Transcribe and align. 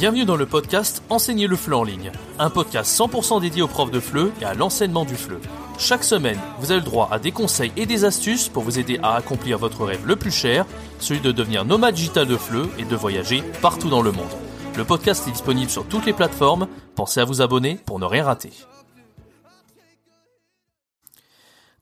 Bienvenue 0.00 0.24
dans 0.24 0.36
le 0.36 0.46
podcast 0.46 1.02
Enseigner 1.10 1.46
le 1.46 1.56
FLE 1.56 1.74
en 1.74 1.84
ligne, 1.84 2.10
un 2.38 2.48
podcast 2.48 2.98
100% 2.98 3.42
dédié 3.42 3.60
aux 3.60 3.68
profs 3.68 3.90
de 3.90 4.00
FLE 4.00 4.32
et 4.40 4.46
à 4.46 4.54
l'enseignement 4.54 5.04
du 5.04 5.14
FLE. 5.14 5.38
Chaque 5.76 6.04
semaine, 6.04 6.38
vous 6.58 6.70
avez 6.70 6.80
le 6.80 6.86
droit 6.86 7.10
à 7.12 7.18
des 7.18 7.32
conseils 7.32 7.70
et 7.76 7.84
des 7.84 8.06
astuces 8.06 8.48
pour 8.48 8.62
vous 8.62 8.78
aider 8.78 8.98
à 9.02 9.16
accomplir 9.16 9.58
votre 9.58 9.84
rêve 9.84 10.06
le 10.06 10.16
plus 10.16 10.30
cher, 10.30 10.64
celui 11.00 11.20
de 11.20 11.32
devenir 11.32 11.66
nomade 11.66 11.96
digital 11.96 12.26
de 12.26 12.38
FLE 12.38 12.66
et 12.78 12.86
de 12.86 12.96
voyager 12.96 13.42
partout 13.60 13.90
dans 13.90 14.00
le 14.00 14.10
monde. 14.10 14.30
Le 14.74 14.86
podcast 14.86 15.28
est 15.28 15.32
disponible 15.32 15.70
sur 15.70 15.86
toutes 15.86 16.06
les 16.06 16.14
plateformes, 16.14 16.66
pensez 16.94 17.20
à 17.20 17.26
vous 17.26 17.42
abonner 17.42 17.74
pour 17.84 17.98
ne 17.98 18.06
rien 18.06 18.24
rater. 18.24 18.52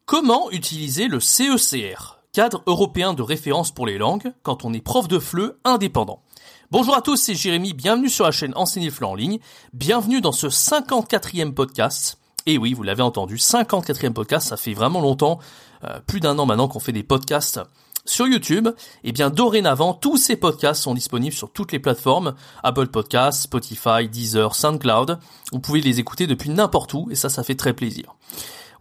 Comment 0.07 0.51
utiliser 0.51 1.07
le 1.07 1.21
CECR, 1.21 2.19
cadre 2.33 2.65
européen 2.67 3.15
de 3.15 3.23
référence 3.23 3.71
pour 3.71 3.87
les 3.87 3.97
langues, 3.97 4.33
quand 4.43 4.65
on 4.65 4.73
est 4.73 4.81
prof 4.81 5.07
de 5.07 5.21
FLE 5.21 5.55
indépendant? 5.63 6.25
Bonjour 6.71 6.95
à 6.95 7.01
tous, 7.01 7.17
c'est 7.17 7.35
Jérémy, 7.35 7.73
bienvenue 7.73 8.11
sur 8.11 8.27
la 8.27 8.31
chaîne 8.31 8.53
Enseigner 8.55 8.91
FLE 8.91 9.07
en 9.07 9.15
ligne, 9.15 9.39
bienvenue 9.73 10.21
dans 10.21 10.33
ce 10.33 10.49
54e 10.49 11.55
podcast. 11.55 12.19
Et 12.45 12.59
oui, 12.59 12.75
vous 12.75 12.83
l'avez 12.83 13.03
entendu, 13.03 13.37
54e 13.37 14.13
podcast, 14.13 14.49
ça 14.49 14.59
fait 14.59 14.75
vraiment 14.75 15.01
longtemps, 15.01 15.39
euh, 15.85 15.99
plus 16.07 16.21
d'un 16.21 16.39
an 16.39 16.45
maintenant 16.45 16.69
qu'on 16.69 16.79
fait 16.79 16.93
des 16.93 17.03
podcasts 17.03 17.59
sur 18.05 18.27
YouTube. 18.27 18.69
Et 19.03 19.13
bien 19.13 19.31
dorénavant, 19.31 19.95
tous 19.95 20.19
ces 20.19 20.37
podcasts 20.37 20.83
sont 20.83 20.93
disponibles 20.93 21.35
sur 21.35 21.51
toutes 21.51 21.73
les 21.73 21.79
plateformes, 21.79 22.35
Apple 22.63 22.89
Podcasts, 22.89 23.45
Spotify, 23.45 24.07
Deezer, 24.07 24.55
SoundCloud. 24.55 25.19
Vous 25.53 25.61
pouvez 25.61 25.81
les 25.81 26.01
écouter 26.01 26.27
depuis 26.27 26.51
n'importe 26.51 26.93
où 26.93 27.09
et 27.11 27.15
ça, 27.15 27.31
ça 27.31 27.45
fait 27.45 27.55
très 27.55 27.73
plaisir. 27.73 28.15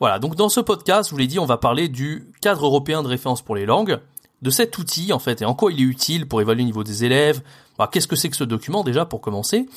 Voilà, 0.01 0.19
donc 0.19 0.35
dans 0.35 0.49
ce 0.49 0.59
podcast, 0.59 1.07
je 1.07 1.11
vous 1.11 1.19
l'ai 1.19 1.27
dit, 1.27 1.39
on 1.39 1.45
va 1.45 1.57
parler 1.57 1.87
du 1.87 2.33
cadre 2.41 2.65
européen 2.65 3.01
de 3.01 3.07
référence 3.07 3.41
pour 3.41 3.55
les 3.55 3.65
langues, 3.65 3.99
de 4.41 4.49
cet 4.49 4.77
outil 4.77 5.13
en 5.13 5.19
fait, 5.19 5.41
et 5.41 5.45
en 5.45 5.55
quoi 5.55 5.71
il 5.71 5.79
est 5.79 5.83
utile 5.83 6.27
pour 6.27 6.41
évaluer 6.41 6.63
le 6.63 6.67
niveau 6.67 6.83
des 6.83 7.03
élèves. 7.03 7.41
Bah, 7.77 7.89
qu'est-ce 7.91 8.07
que 8.07 8.15
c'est 8.15 8.29
que 8.29 8.35
ce 8.35 8.43
document 8.43 8.83
déjà 8.83 9.05
pour 9.05 9.21
commencer? 9.21 9.67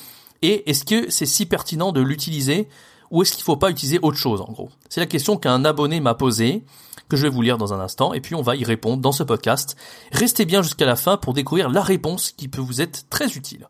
Et 0.41 0.69
est-ce 0.69 0.85
que 0.85 1.09
c'est 1.09 1.25
si 1.25 1.45
pertinent 1.45 1.91
de 1.91 2.01
l'utiliser 2.01 2.67
ou 3.11 3.21
est-ce 3.21 3.33
qu'il 3.33 3.41
ne 3.41 3.45
faut 3.45 3.57
pas 3.57 3.69
utiliser 3.69 3.99
autre 4.01 4.17
chose 4.17 4.41
en 4.41 4.51
gros? 4.51 4.69
C'est 4.89 5.01
la 5.01 5.05
question 5.05 5.37
qu'un 5.37 5.65
abonné 5.65 5.99
m'a 5.99 6.13
posée, 6.13 6.63
que 7.09 7.17
je 7.17 7.23
vais 7.23 7.29
vous 7.29 7.41
lire 7.41 7.57
dans 7.57 7.73
un 7.73 7.79
instant, 7.79 8.13
et 8.13 8.21
puis 8.21 8.35
on 8.35 8.41
va 8.41 8.55
y 8.55 8.63
répondre 8.63 9.01
dans 9.01 9.11
ce 9.11 9.23
podcast. 9.23 9.75
Restez 10.13 10.45
bien 10.45 10.61
jusqu'à 10.61 10.85
la 10.85 10.95
fin 10.95 11.17
pour 11.17 11.33
découvrir 11.33 11.69
la 11.69 11.81
réponse 11.81 12.31
qui 12.31 12.47
peut 12.47 12.61
vous 12.61 12.81
être 12.81 13.09
très 13.09 13.33
utile. 13.33 13.67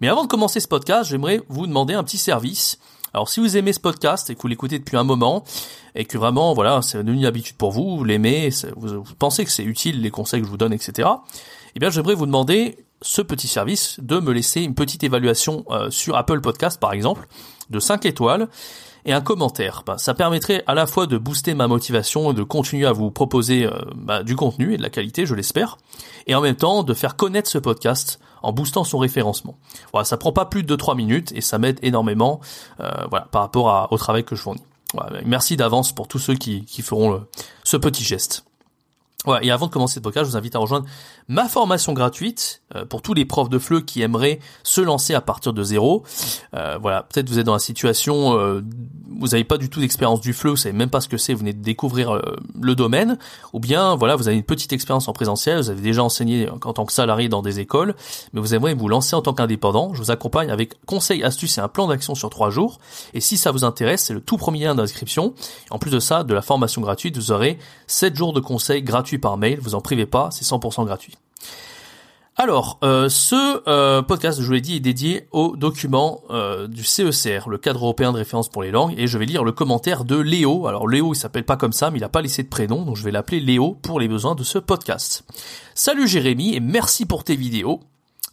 Mais 0.00 0.08
avant 0.08 0.22
de 0.22 0.28
commencer 0.28 0.58
ce 0.60 0.68
podcast, 0.68 1.10
j'aimerais 1.10 1.42
vous 1.48 1.66
demander 1.66 1.92
un 1.92 2.02
petit 2.02 2.18
service. 2.18 2.78
Alors 3.14 3.28
si 3.28 3.40
vous 3.40 3.56
aimez 3.56 3.72
ce 3.72 3.80
podcast 3.80 4.30
et 4.30 4.34
que 4.34 4.42
vous 4.42 4.48
l'écoutez 4.48 4.78
depuis 4.78 4.96
un 4.96 5.04
moment 5.04 5.44
et 5.94 6.04
que 6.04 6.18
vraiment 6.18 6.54
voilà 6.54 6.82
c'est 6.82 6.98
devenu 6.98 7.18
une 7.18 7.26
habitude 7.26 7.56
pour 7.56 7.72
vous, 7.72 7.98
vous 7.98 8.04
l'aimez, 8.04 8.50
vous, 8.76 9.02
pensez 9.18 9.44
que 9.44 9.50
c'est 9.50 9.64
utile 9.64 10.00
les 10.00 10.10
conseils 10.10 10.40
que 10.40 10.46
je 10.46 10.50
vous 10.50 10.56
donne, 10.56 10.72
etc. 10.72 11.08
Eh 11.74 11.80
bien 11.80 11.90
j'aimerais 11.90 12.14
vous 12.14 12.26
demander 12.26 12.78
ce 13.00 13.22
petit 13.22 13.48
service 13.48 14.00
de 14.00 14.18
me 14.18 14.32
laisser 14.32 14.62
une 14.62 14.74
petite 14.74 15.04
évaluation 15.04 15.64
euh, 15.70 15.90
sur 15.90 16.16
Apple 16.16 16.40
Podcast 16.40 16.80
par 16.80 16.92
exemple 16.92 17.28
de 17.70 17.78
5 17.80 18.06
étoiles 18.06 18.48
et 19.04 19.12
un 19.12 19.20
commentaire. 19.20 19.82
Bah, 19.86 19.98
ça 19.98 20.14
permettrait 20.14 20.62
à 20.66 20.74
la 20.74 20.86
fois 20.86 21.06
de 21.06 21.18
booster 21.18 21.54
ma 21.54 21.66
motivation, 21.68 22.32
de 22.32 22.42
continuer 22.42 22.86
à 22.86 22.92
vous 22.92 23.10
proposer 23.10 23.64
euh, 23.64 23.72
bah, 23.94 24.22
du 24.22 24.36
contenu 24.36 24.74
et 24.74 24.76
de 24.76 24.82
la 24.82 24.90
qualité, 24.90 25.26
je 25.26 25.34
l'espère, 25.34 25.78
et 26.26 26.34
en 26.34 26.40
même 26.40 26.56
temps 26.56 26.82
de 26.82 26.94
faire 26.94 27.16
connaître 27.16 27.50
ce 27.50 27.58
podcast 27.58 28.20
en 28.42 28.52
boostant 28.52 28.84
son 28.84 28.98
référencement. 28.98 29.56
Voilà, 29.92 30.04
ça 30.04 30.16
prend 30.16 30.32
pas 30.32 30.44
plus 30.44 30.62
de 30.62 30.76
3 30.76 30.94
minutes 30.94 31.32
et 31.34 31.40
ça 31.40 31.58
m'aide 31.58 31.78
énormément 31.82 32.40
euh, 32.80 32.90
voilà, 33.10 33.26
par 33.26 33.42
rapport 33.42 33.88
au 33.90 33.98
travail 33.98 34.24
que 34.24 34.36
je 34.36 34.42
fournis. 34.42 34.62
Voilà, 34.94 35.20
merci 35.24 35.56
d'avance 35.56 35.92
pour 35.92 36.08
tous 36.08 36.18
ceux 36.18 36.34
qui, 36.34 36.64
feront 36.82 37.22
ce 37.64 37.76
petit 37.76 38.04
geste. 38.04 38.44
Ouais, 39.26 39.44
et 39.44 39.50
avant 39.50 39.66
de 39.66 39.72
commencer 39.72 39.96
ce 39.96 40.00
podcast, 40.00 40.26
je 40.26 40.30
vous 40.30 40.36
invite 40.36 40.54
à 40.54 40.60
rejoindre 40.60 40.86
ma 41.26 41.48
formation 41.48 41.92
gratuite 41.92 42.62
pour 42.88 43.02
tous 43.02 43.14
les 43.14 43.24
profs 43.24 43.48
de 43.48 43.58
FLE 43.58 43.84
qui 43.84 44.02
aimeraient 44.02 44.40
se 44.62 44.80
lancer 44.80 45.14
à 45.14 45.20
partir 45.20 45.52
de 45.52 45.62
zéro. 45.62 46.02
Euh, 46.54 46.78
voilà, 46.80 47.02
peut-être 47.02 47.28
vous 47.28 47.38
êtes 47.38 47.46
dans 47.46 47.52
la 47.52 47.58
situation, 47.58 48.38
euh, 48.38 48.62
vous 49.18 49.28
n'avez 49.28 49.44
pas 49.44 49.58
du 49.58 49.68
tout 49.70 49.80
d'expérience 49.80 50.20
du 50.20 50.32
FLE, 50.32 50.50
vous 50.50 50.56
savez 50.56 50.76
même 50.76 50.90
pas 50.90 51.00
ce 51.00 51.08
que 51.08 51.16
c'est, 51.16 51.32
vous 51.32 51.40
venez 51.40 51.52
de 51.52 51.62
découvrir 51.62 52.14
euh, 52.14 52.36
le 52.60 52.74
domaine, 52.74 53.18
ou 53.52 53.60
bien 53.60 53.96
voilà, 53.96 54.16
vous 54.16 54.28
avez 54.28 54.36
une 54.36 54.44
petite 54.44 54.72
expérience 54.72 55.08
en 55.08 55.12
présentiel, 55.12 55.58
vous 55.58 55.70
avez 55.70 55.80
déjà 55.80 56.02
enseigné 56.02 56.48
en 56.50 56.72
tant 56.72 56.84
que 56.84 56.92
salarié 56.92 57.28
dans 57.28 57.42
des 57.42 57.60
écoles, 57.60 57.94
mais 58.32 58.40
vous 58.40 58.54
aimeriez 58.54 58.74
vous 58.74 58.88
lancer 58.88 59.14
en 59.16 59.22
tant 59.22 59.34
qu'indépendant. 59.34 59.94
Je 59.94 60.02
vous 60.02 60.10
accompagne 60.10 60.50
avec 60.50 60.84
conseils, 60.84 61.22
astuces 61.24 61.58
et 61.58 61.60
un 61.60 61.68
plan 61.68 61.88
d'action 61.88 62.14
sur 62.14 62.30
trois 62.30 62.50
jours. 62.50 62.78
Et 63.14 63.20
si 63.20 63.36
ça 63.36 63.50
vous 63.50 63.64
intéresse, 63.64 64.04
c'est 64.04 64.14
le 64.14 64.20
tout 64.20 64.36
premier 64.36 64.64
lien 64.64 64.74
d'inscription. 64.74 65.34
En 65.70 65.78
plus 65.78 65.90
de 65.90 66.00
ça, 66.00 66.24
de 66.24 66.34
la 66.34 66.42
formation 66.42 66.80
gratuite, 66.80 67.16
vous 67.16 67.32
aurez 67.32 67.58
7 67.86 68.14
jours 68.14 68.32
de 68.32 68.40
conseils 68.40 68.82
gratuits 68.82 69.18
par 69.18 69.36
mail, 69.36 69.58
vous 69.60 69.74
en 69.74 69.80
privez 69.80 70.06
pas, 70.06 70.30
c'est 70.30 70.44
100% 70.44 70.84
gratuit. 70.84 71.14
Alors, 72.40 72.78
euh, 72.84 73.08
ce 73.08 73.68
euh, 73.68 74.00
podcast, 74.00 74.40
je 74.40 74.46
vous 74.46 74.52
l'ai 74.52 74.60
dit, 74.60 74.76
est 74.76 74.80
dédié 74.80 75.26
au 75.32 75.56
document 75.56 76.22
euh, 76.30 76.68
du 76.68 76.84
CECR, 76.84 77.48
le 77.48 77.58
cadre 77.58 77.80
européen 77.80 78.12
de 78.12 78.18
référence 78.18 78.48
pour 78.48 78.62
les 78.62 78.70
langues, 78.70 78.94
et 78.96 79.08
je 79.08 79.18
vais 79.18 79.26
lire 79.26 79.42
le 79.42 79.50
commentaire 79.50 80.04
de 80.04 80.14
Léo. 80.14 80.68
Alors 80.68 80.86
Léo, 80.86 81.14
il 81.14 81.16
s'appelle 81.16 81.44
pas 81.44 81.56
comme 81.56 81.72
ça, 81.72 81.90
mais 81.90 81.98
il 81.98 82.02
n'a 82.02 82.08
pas 82.08 82.22
laissé 82.22 82.44
de 82.44 82.48
prénom, 82.48 82.84
donc 82.84 82.94
je 82.94 83.02
vais 83.02 83.10
l'appeler 83.10 83.40
Léo 83.40 83.76
pour 83.82 83.98
les 83.98 84.06
besoins 84.06 84.36
de 84.36 84.44
ce 84.44 84.60
podcast. 84.60 85.24
Salut 85.74 86.06
Jérémy, 86.06 86.54
et 86.54 86.60
merci 86.60 87.06
pour 87.06 87.24
tes 87.24 87.34
vidéos. 87.34 87.80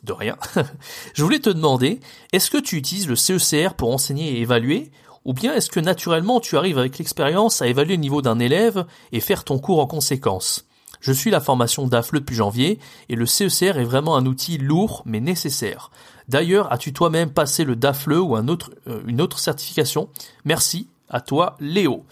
De 0.03 0.13
rien. 0.13 0.37
je 1.16 1.23
voulais 1.23 1.39
te 1.39 1.49
demander, 1.49 1.99
est-ce 2.31 2.51
que 2.51 2.59
tu 2.59 2.75
utilises 2.75 3.07
le 3.07 3.16
CECR 3.16 3.73
pour 3.73 3.91
enseigner 3.91 4.33
et 4.33 4.41
évaluer, 4.41 4.91
ou 5.23 5.33
bien 5.33 5.55
est-ce 5.55 5.72
que 5.72 5.79
naturellement 5.79 6.39
tu 6.39 6.57
arrives 6.57 6.77
avec 6.77 6.99
l'expérience 6.99 7.63
à 7.63 7.67
évaluer 7.67 7.95
le 7.95 8.01
niveau 8.01 8.22
d'un 8.22 8.37
élève 8.37 8.85
et 9.11 9.19
faire 9.19 9.43
ton 9.43 9.57
cours 9.57 9.79
en 9.79 9.87
conséquence? 9.87 10.67
Je 11.05 11.11
suis 11.11 11.29
la 11.29 11.39
formation 11.39 11.85
d'AFLE 11.85 12.16
depuis 12.16 12.35
janvier 12.35 12.79
et 13.09 13.16
le 13.16 13.27
CECR 13.27 13.77
est 13.77 13.83
vraiment 13.83 14.16
un 14.16 14.25
outil 14.25 14.57
lourd 14.57 15.03
mais 15.05 15.19
nécessaire. 15.19 15.91
D'ailleurs, 16.29 16.73
as-tu 16.73 16.93
toi-même 16.93 17.29
passé 17.29 17.63
le 17.63 17.75
DAFLE 17.75 18.13
ou 18.13 18.35
euh, 18.35 19.01
une 19.05 19.21
autre 19.21 19.38
certification? 19.38 20.09
Merci, 20.45 20.88
à 21.07 21.21
toi 21.21 21.57
Léo. 21.59 22.05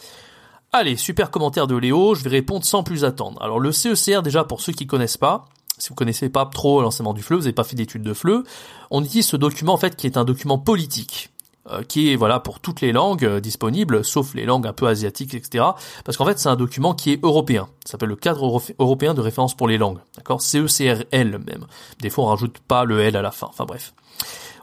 Allez, 0.71 0.95
super 0.95 1.31
commentaire 1.31 1.65
de 1.65 1.75
Léo, 1.75 2.13
je 2.13 2.23
vais 2.23 2.29
répondre 2.29 2.65
sans 2.65 2.83
plus 2.83 3.03
attendre. 3.03 3.41
Alors 3.41 3.59
le 3.59 3.71
CECR 3.71 4.21
déjà 4.21 4.43
pour 4.43 4.61
ceux 4.61 4.73
qui 4.73 4.85
connaissent 4.85 5.17
pas, 5.17 5.45
si 5.79 5.89
vous 5.89 5.95
connaissez 5.95 6.29
pas 6.29 6.45
trop 6.45 6.79
l'enseignement 6.83 7.15
du 7.15 7.23
FLE, 7.23 7.37
vous 7.37 7.41
n'avez 7.41 7.53
pas 7.53 7.63
fait 7.63 7.75
d'études 7.75 8.03
de 8.03 8.13
FLE, 8.13 8.43
on 8.91 9.03
utilise 9.03 9.25
ce 9.25 9.37
document 9.37 9.73
en 9.73 9.77
fait 9.77 9.95
qui 9.95 10.05
est 10.05 10.17
un 10.17 10.23
document 10.23 10.59
politique. 10.59 11.32
Euh, 11.71 11.81
qui 11.81 12.11
est 12.11 12.17
voilà 12.17 12.41
pour 12.41 12.59
toutes 12.59 12.81
les 12.81 12.91
langues 12.91 13.23
euh, 13.23 13.39
disponibles, 13.39 14.03
sauf 14.03 14.33
les 14.33 14.43
langues 14.43 14.67
un 14.67 14.73
peu 14.73 14.85
asiatiques, 14.85 15.33
etc. 15.33 15.63
Parce 16.03 16.17
qu'en 16.17 16.25
fait 16.25 16.37
c'est 16.37 16.49
un 16.49 16.57
document 16.57 16.93
qui 16.93 17.13
est 17.13 17.23
européen. 17.23 17.69
Ça 17.85 17.93
s'appelle 17.93 18.09
le 18.09 18.17
cadre 18.17 18.61
européen 18.79 19.13
de 19.13 19.21
référence 19.21 19.55
pour 19.55 19.69
les 19.69 19.77
langues. 19.77 19.99
D'accord? 20.17 20.41
CECRL 20.41 21.37
même. 21.37 21.65
Des 22.01 22.09
fois 22.09 22.25
on 22.25 22.27
rajoute 22.27 22.59
pas 22.59 22.83
le 22.83 22.99
L 22.99 23.15
à 23.15 23.21
la 23.21 23.31
fin. 23.31 23.47
Enfin 23.47 23.63
bref. 23.63 23.93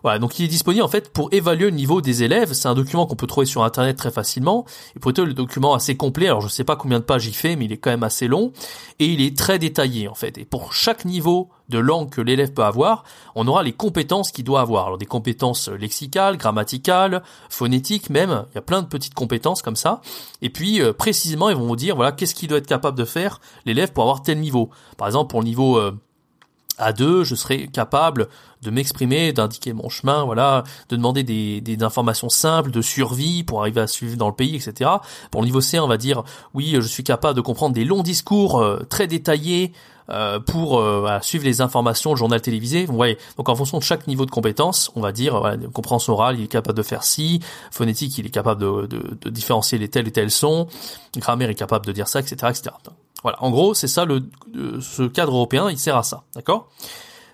Voilà, 0.03 0.19
donc 0.19 0.38
il 0.38 0.44
est 0.44 0.49
disponible 0.49 0.83
en 0.83 0.88
fait 0.88 1.12
pour 1.12 1.28
évaluer 1.33 1.66
le 1.66 1.77
niveau 1.77 2.00
des 2.00 2.22
élèves. 2.22 2.53
C'est 2.53 2.69
un 2.69 2.75
document 2.75 3.06
qu'on 3.06 3.16
peut 3.16 3.27
trouver 3.27 3.47
sur 3.47 3.65
internet 3.65 3.97
très 3.97 4.11
facilement. 4.11 4.65
Et 4.97 4.99
pour 4.99 5.11
être 5.11 5.22
le 5.22 5.34
document 5.34 5.75
assez 5.75 5.97
complet, 5.97 6.27
alors 6.27 6.41
je 6.41 6.49
sais 6.49 6.65
pas 6.65 6.77
combien 6.77 6.99
de 6.99 7.05
pages 7.05 7.27
il 7.27 7.34
fait, 7.34 7.56
mais 7.56 7.66
il 7.66 7.72
est 7.72 7.77
quand 7.77 7.91
même 7.91 8.03
assez 8.03 8.28
long 8.28 8.53
et 8.99 9.06
il 9.06 9.21
est 9.21 9.37
très 9.37 9.59
détaillé 9.59 10.09
en 10.09 10.15
fait. 10.15 10.39
Et 10.39 10.44
pour 10.44 10.72
chaque 10.72 11.05
niveau 11.05 11.50
de 11.69 11.78
langue 11.78 12.10
que 12.10 12.21
l'élève 12.21 12.53
peut 12.53 12.65
avoir, 12.65 13.05
on 13.34 13.47
aura 13.47 13.62
les 13.62 13.72
compétences 13.72 14.33
qu'il 14.33 14.44
doit 14.44 14.60
avoir. 14.60 14.87
Alors 14.87 14.99
des 14.99 15.06
compétences 15.06 15.69
lexicales, 15.69 16.37
grammaticales, 16.37 17.22
phonétiques 17.49 18.10
même. 18.10 18.44
Il 18.53 18.55
y 18.56 18.59
a 18.59 18.62
plein 18.62 18.83
de 18.83 18.89
petites 18.89 19.15
compétences 19.15 19.62
comme 19.62 19.77
ça. 19.77 20.00
Et 20.43 20.50
puis 20.50 20.81
euh, 20.81 20.93
précisément, 20.93 21.49
ils 21.49 21.56
vont 21.56 21.66
vous 21.66 21.77
dire 21.77 21.97
voilà 21.97 22.12
qu'est-ce 22.12 22.34
qu'il 22.34 22.49
doit 22.49 22.59
être 22.59 22.66
capable 22.66 22.99
de 22.99 23.05
faire 23.05 23.41
l'élève 23.66 23.93
pour 23.93 24.05
avoir 24.05 24.22
tel 24.22 24.41
niveau. 24.41 24.71
Par 24.97 25.09
exemple 25.09 25.31
pour 25.31 25.41
le 25.41 25.47
niveau 25.47 25.78
euh, 25.78 25.93
à 26.80 26.92
deux, 26.92 27.24
je 27.24 27.34
serai 27.34 27.68
capable 27.68 28.28
de 28.62 28.70
m'exprimer, 28.70 29.32
d'indiquer 29.32 29.72
mon 29.72 29.88
chemin, 29.88 30.24
voilà, 30.24 30.64
de 30.88 30.96
demander 30.96 31.22
des, 31.22 31.60
des, 31.60 31.82
informations 31.82 32.28
simples 32.28 32.70
de 32.70 32.82
survie 32.82 33.42
pour 33.42 33.60
arriver 33.60 33.80
à 33.80 33.86
suivre 33.86 34.16
dans 34.16 34.28
le 34.28 34.34
pays, 34.34 34.56
etc. 34.56 34.91
Pour 35.30 35.41
le 35.41 35.47
niveau 35.47 35.60
C, 35.60 35.78
on 35.78 35.88
va 35.88 35.97
dire, 35.97 36.22
oui, 36.54 36.74
je 36.74 36.86
suis 36.86 37.04
capable 37.04 37.36
de 37.36 37.41
comprendre 37.41 37.74
des 37.74 37.84
longs 37.84 38.03
discours 38.03 38.60
euh, 38.60 38.80
très 38.88 39.06
détaillés 39.06 39.72
euh, 40.10 40.41
pour 40.41 40.78
euh, 40.78 41.18
suivre 41.22 41.44
les 41.44 41.60
informations, 41.60 42.10
le 42.10 42.16
journal 42.16 42.41
télévisé. 42.41 42.84
Vous 42.84 42.98
donc 43.36 43.48
en 43.48 43.54
fonction 43.54 43.78
de 43.78 43.83
chaque 43.83 44.06
niveau 44.09 44.26
de 44.26 44.30
compétence, 44.30 44.91
on 44.97 45.00
va 45.00 45.12
dire, 45.12 45.38
voilà, 45.38 45.56
compréhension 45.72 46.15
orale, 46.15 46.38
il 46.38 46.44
est 46.44 46.48
capable 46.48 46.76
de 46.76 46.83
faire 46.83 47.04
ci, 47.04 47.41
phonétique, 47.71 48.18
il 48.18 48.26
est 48.26 48.30
capable 48.30 48.60
de, 48.60 48.86
de, 48.86 49.16
de 49.21 49.30
différencier 49.30 49.78
les 49.78 49.88
tels 49.88 50.09
et 50.09 50.10
tels 50.12 50.30
sons, 50.30 50.66
grammaire 51.16 51.48
est 51.48 51.54
capable 51.54 51.86
de 51.86 51.92
dire 51.92 52.09
ça, 52.09 52.21
etc., 52.21 52.36
etc. 52.50 52.71
Voilà, 53.22 53.43
en 53.43 53.51
gros, 53.51 53.75
c'est 53.75 53.89
ça 53.89 54.05
le 54.05 54.22
ce 54.81 55.03
cadre 55.03 55.34
européen, 55.34 55.71
il 55.71 55.78
sert 55.78 55.97
à 55.97 56.03
ça, 56.03 56.25
d'accord? 56.34 56.69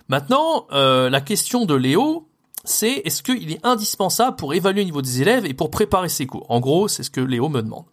Maintenant, 0.09 0.67
euh, 0.71 1.09
la 1.09 1.21
question 1.21 1.65
de 1.65 1.75
Léo, 1.75 2.27
c'est 2.63 3.01
est-ce 3.05 3.23
qu'il 3.23 3.51
est 3.51 3.65
indispensable 3.65 4.35
pour 4.35 4.53
évaluer 4.53 4.81
le 4.81 4.85
niveau 4.85 5.01
des 5.01 5.21
élèves 5.21 5.45
et 5.45 5.53
pour 5.53 5.69
préparer 5.69 6.09
ses 6.09 6.25
cours? 6.25 6.45
En 6.49 6.59
gros, 6.59 6.87
c'est 6.87 7.03
ce 7.03 7.09
que 7.09 7.21
Léo 7.21 7.49
me 7.49 7.61
demande. 7.61 7.85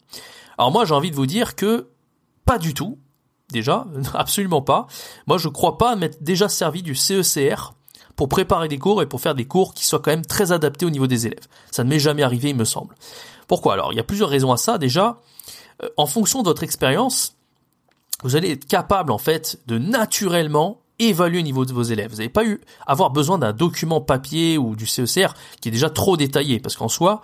Alors 0.57 0.71
moi, 0.71 0.85
j'ai 0.85 0.93
envie 0.93 1.11
de 1.11 1.15
vous 1.15 1.25
dire 1.25 1.55
que 1.55 1.89
pas 2.45 2.57
du 2.57 2.73
tout. 2.73 2.97
Déjà, 3.51 3.85
absolument 4.13 4.61
pas. 4.61 4.87
Moi, 5.27 5.37
je 5.37 5.49
crois 5.49 5.77
pas 5.77 5.95
m'être 5.95 6.23
déjà 6.23 6.49
servi 6.49 6.83
du 6.83 6.95
CECR 6.95 7.73
pour 8.15 8.29
préparer 8.29 8.67
des 8.67 8.79
cours 8.79 9.01
et 9.01 9.07
pour 9.07 9.19
faire 9.19 9.35
des 9.35 9.45
cours 9.45 9.73
qui 9.73 9.85
soient 9.85 9.99
quand 9.99 10.11
même 10.11 10.25
très 10.25 10.51
adaptés 10.51 10.85
au 10.85 10.89
niveau 10.89 11.07
des 11.07 11.27
élèves. 11.27 11.47
Ça 11.71 11.83
ne 11.83 11.89
m'est 11.89 11.99
jamais 11.99 12.23
arrivé, 12.23 12.49
il 12.49 12.55
me 12.55 12.63
semble. 12.63 12.95
Pourquoi? 13.47 13.73
Alors, 13.73 13.91
il 13.91 13.97
y 13.97 13.99
a 13.99 14.03
plusieurs 14.03 14.29
raisons 14.29 14.51
à 14.51 14.57
ça. 14.57 14.77
Déjà, 14.77 15.19
euh, 15.83 15.89
en 15.97 16.05
fonction 16.05 16.41
de 16.41 16.47
votre 16.47 16.63
expérience, 16.63 17.35
vous 18.23 18.35
allez 18.35 18.51
être 18.51 18.65
capable 18.65 19.11
en 19.11 19.17
fait 19.17 19.59
de 19.67 19.77
naturellement 19.77 20.81
évaluer 20.99 21.39
le 21.39 21.43
niveau 21.43 21.65
de 21.65 21.73
vos 21.73 21.83
élèves. 21.83 22.11
Vous 22.11 22.17
n'avez 22.17 22.29
pas 22.29 22.45
eu 22.45 22.61
avoir 22.87 23.11
besoin 23.11 23.37
d'un 23.37 23.53
document 23.53 24.01
papier 24.01 24.57
ou 24.57 24.75
du 24.75 24.85
CECR 24.85 25.33
qui 25.61 25.69
est 25.69 25.71
déjà 25.71 25.89
trop 25.89 26.17
détaillé, 26.17 26.59
parce 26.59 26.75
qu'en 26.75 26.87
soi, 26.87 27.21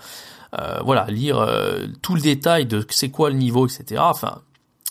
euh, 0.59 0.79
voilà, 0.83 1.05
lire 1.05 1.39
euh, 1.39 1.87
tout 2.01 2.15
le 2.15 2.21
détail 2.21 2.65
de 2.65 2.85
c'est 2.89 3.09
quoi 3.09 3.29
le 3.29 3.37
niveau, 3.37 3.67
etc. 3.67 4.01
Enfin, 4.03 4.41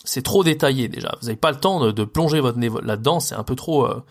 c'est 0.03 0.23
trop 0.23 0.43
détaillé 0.43 0.87
déjà. 0.87 1.15
Vous 1.21 1.27
n'avez 1.27 1.37
pas 1.37 1.51
le 1.51 1.59
temps 1.59 1.91
de, 1.91 2.03
plonger 2.03 2.39
votre 2.39 2.57
nez 2.57 2.69
là-dedans, 2.81 3.19
c'est 3.19 3.35
un 3.35 3.43
peu 3.43 3.55
trop, 3.55 3.85
euh, 3.85 4.03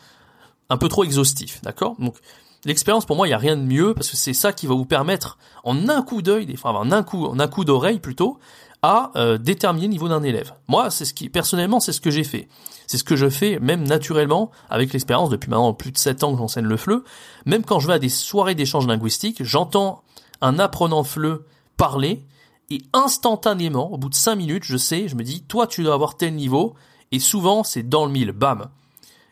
un 0.69 0.77
peu 0.77 0.89
trop 0.89 1.03
exhaustif, 1.03 1.61
d'accord? 1.63 1.97
Donc 1.99 2.17
l'expérience 2.65 3.07
pour 3.07 3.17
moi, 3.17 3.27
il 3.27 3.31
y 3.31 3.35
a 3.35 3.39
rien 3.39 3.57
de 3.57 3.63
mieux 3.63 3.95
parce 3.95 4.11
que 4.11 4.17
c'est 4.17 4.35
ça 4.35 4.53
qui 4.53 4.69
va 4.69 4.75
vous 4.75 4.85
permettre 4.85 5.39
en 5.65 5.89
un 5.89 6.03
coup 6.03 6.23
d'œil, 6.23 6.57
fois, 6.57 6.79
en 6.79 6.93
un 6.93 7.03
coup, 7.03 7.27
en 7.27 7.41
un 7.41 7.49
coup 7.49 7.65
d'oreille 7.65 7.99
plutôt, 7.99 8.39
à 8.83 9.13
déterminer 9.39 9.87
le 9.87 9.93
niveau 9.93 10.09
d'un 10.09 10.23
élève. 10.23 10.55
Moi, 10.69 10.91
c'est 10.91 11.05
ce 11.05 11.13
qui, 11.13 11.29
personnellement, 11.29 11.81
c'est 11.81 11.93
ce 11.93 12.01
que 12.01 12.11
j'ai 12.11 12.25
fait. 12.25 12.49
C'est 12.87 12.99
ce 12.99 13.05
que 13.05 13.15
je 13.15 13.29
fais 13.29 13.59
même 13.61 13.87
naturellement 13.87 14.51
avec 14.69 14.93
l'expérience 14.93 15.31
depuis 15.31 15.51
maintenant 15.51 15.75
plus 15.75 15.93
de 15.93 15.99
7 15.99 16.25
ans 16.25 16.33
que 16.33 16.39
j'enseigne 16.39 16.65
le 16.65 16.77
FLE. 16.77 17.03
Même 17.47 17.65
quand 17.65 17.79
je 17.79 17.87
vais 17.87 17.93
à 17.93 17.99
des 17.99 18.09
soirées 18.09 18.55
d'échange 18.55 18.87
linguistique, 18.87 19.45
j'entends 19.45 20.03
un 20.41 20.59
apprenant 20.59 21.05
FLE 21.05 21.45
parler 21.77 22.25
et 22.71 22.83
instantanément, 22.93 23.93
au 23.93 23.99
bout 23.99 24.09
de 24.09 24.15
5 24.15 24.35
minutes, 24.37 24.65
je 24.65 24.77
sais, 24.77 25.09
je 25.09 25.17
me 25.17 25.23
dis, 25.23 25.43
toi 25.43 25.67
tu 25.67 25.83
dois 25.83 25.95
avoir 25.95 26.17
tel 26.17 26.35
niveau 26.35 26.75
et 27.13 27.19
souvent 27.19 27.65
c'est 27.65 27.83
dans 27.83 28.07
le 28.07 28.13
mille, 28.13 28.33
bam. 28.33 28.71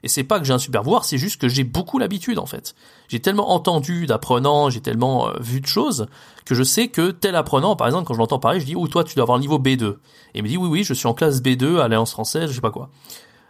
Et 0.03 0.09
c'est 0.09 0.25
pas 0.25 0.39
que 0.39 0.45
j'ai 0.45 0.53
un 0.53 0.59
super 0.59 0.83
pouvoir, 0.83 1.05
c'est 1.05 1.19
juste 1.19 1.41
que 1.41 1.49
j'ai 1.49 1.65
beaucoup 1.65 1.99
l'habitude 1.99 2.39
en 2.39 2.47
fait. 2.47 2.75
J'ai 3.09 3.21
tellement 3.21 3.51
entendu 3.51 4.07
d'apprenants, 4.07 4.71
j'ai 4.71 4.81
tellement 4.81 5.29
euh, 5.29 5.33
vu 5.41 5.61
de 5.61 5.67
choses 5.67 6.07
que 6.45 6.55
je 6.55 6.63
sais 6.63 6.89
que 6.89 7.11
tel 7.11 7.35
apprenant, 7.35 7.77
par 7.77 7.87
exemple, 7.87 8.07
quand 8.07 8.15
je 8.15 8.19
l'entends 8.19 8.39
parler, 8.39 8.61
je 8.61 8.67
dis 8.67 8.77
"Oh 8.77 8.87
toi 8.87 9.05
tu 9.05 9.15
dois 9.15 9.23
avoir 9.23 9.39
le 9.39 9.43
niveau 9.43 9.59
B2." 9.59 9.85
Et 9.85 9.97
il 10.37 10.43
me 10.43 10.49
dit 10.49 10.57
"Oui 10.57 10.69
oui, 10.69 10.85
je 10.85 10.95
suis 10.95 11.07
en 11.07 11.15
classe 11.15 11.43
B2 11.43 11.79
à 11.79 11.89
l'Alliance 11.89 12.13
française, 12.13 12.51
je 12.51 12.55
sais 12.55 12.61
pas 12.61 12.71
quoi." 12.71 12.91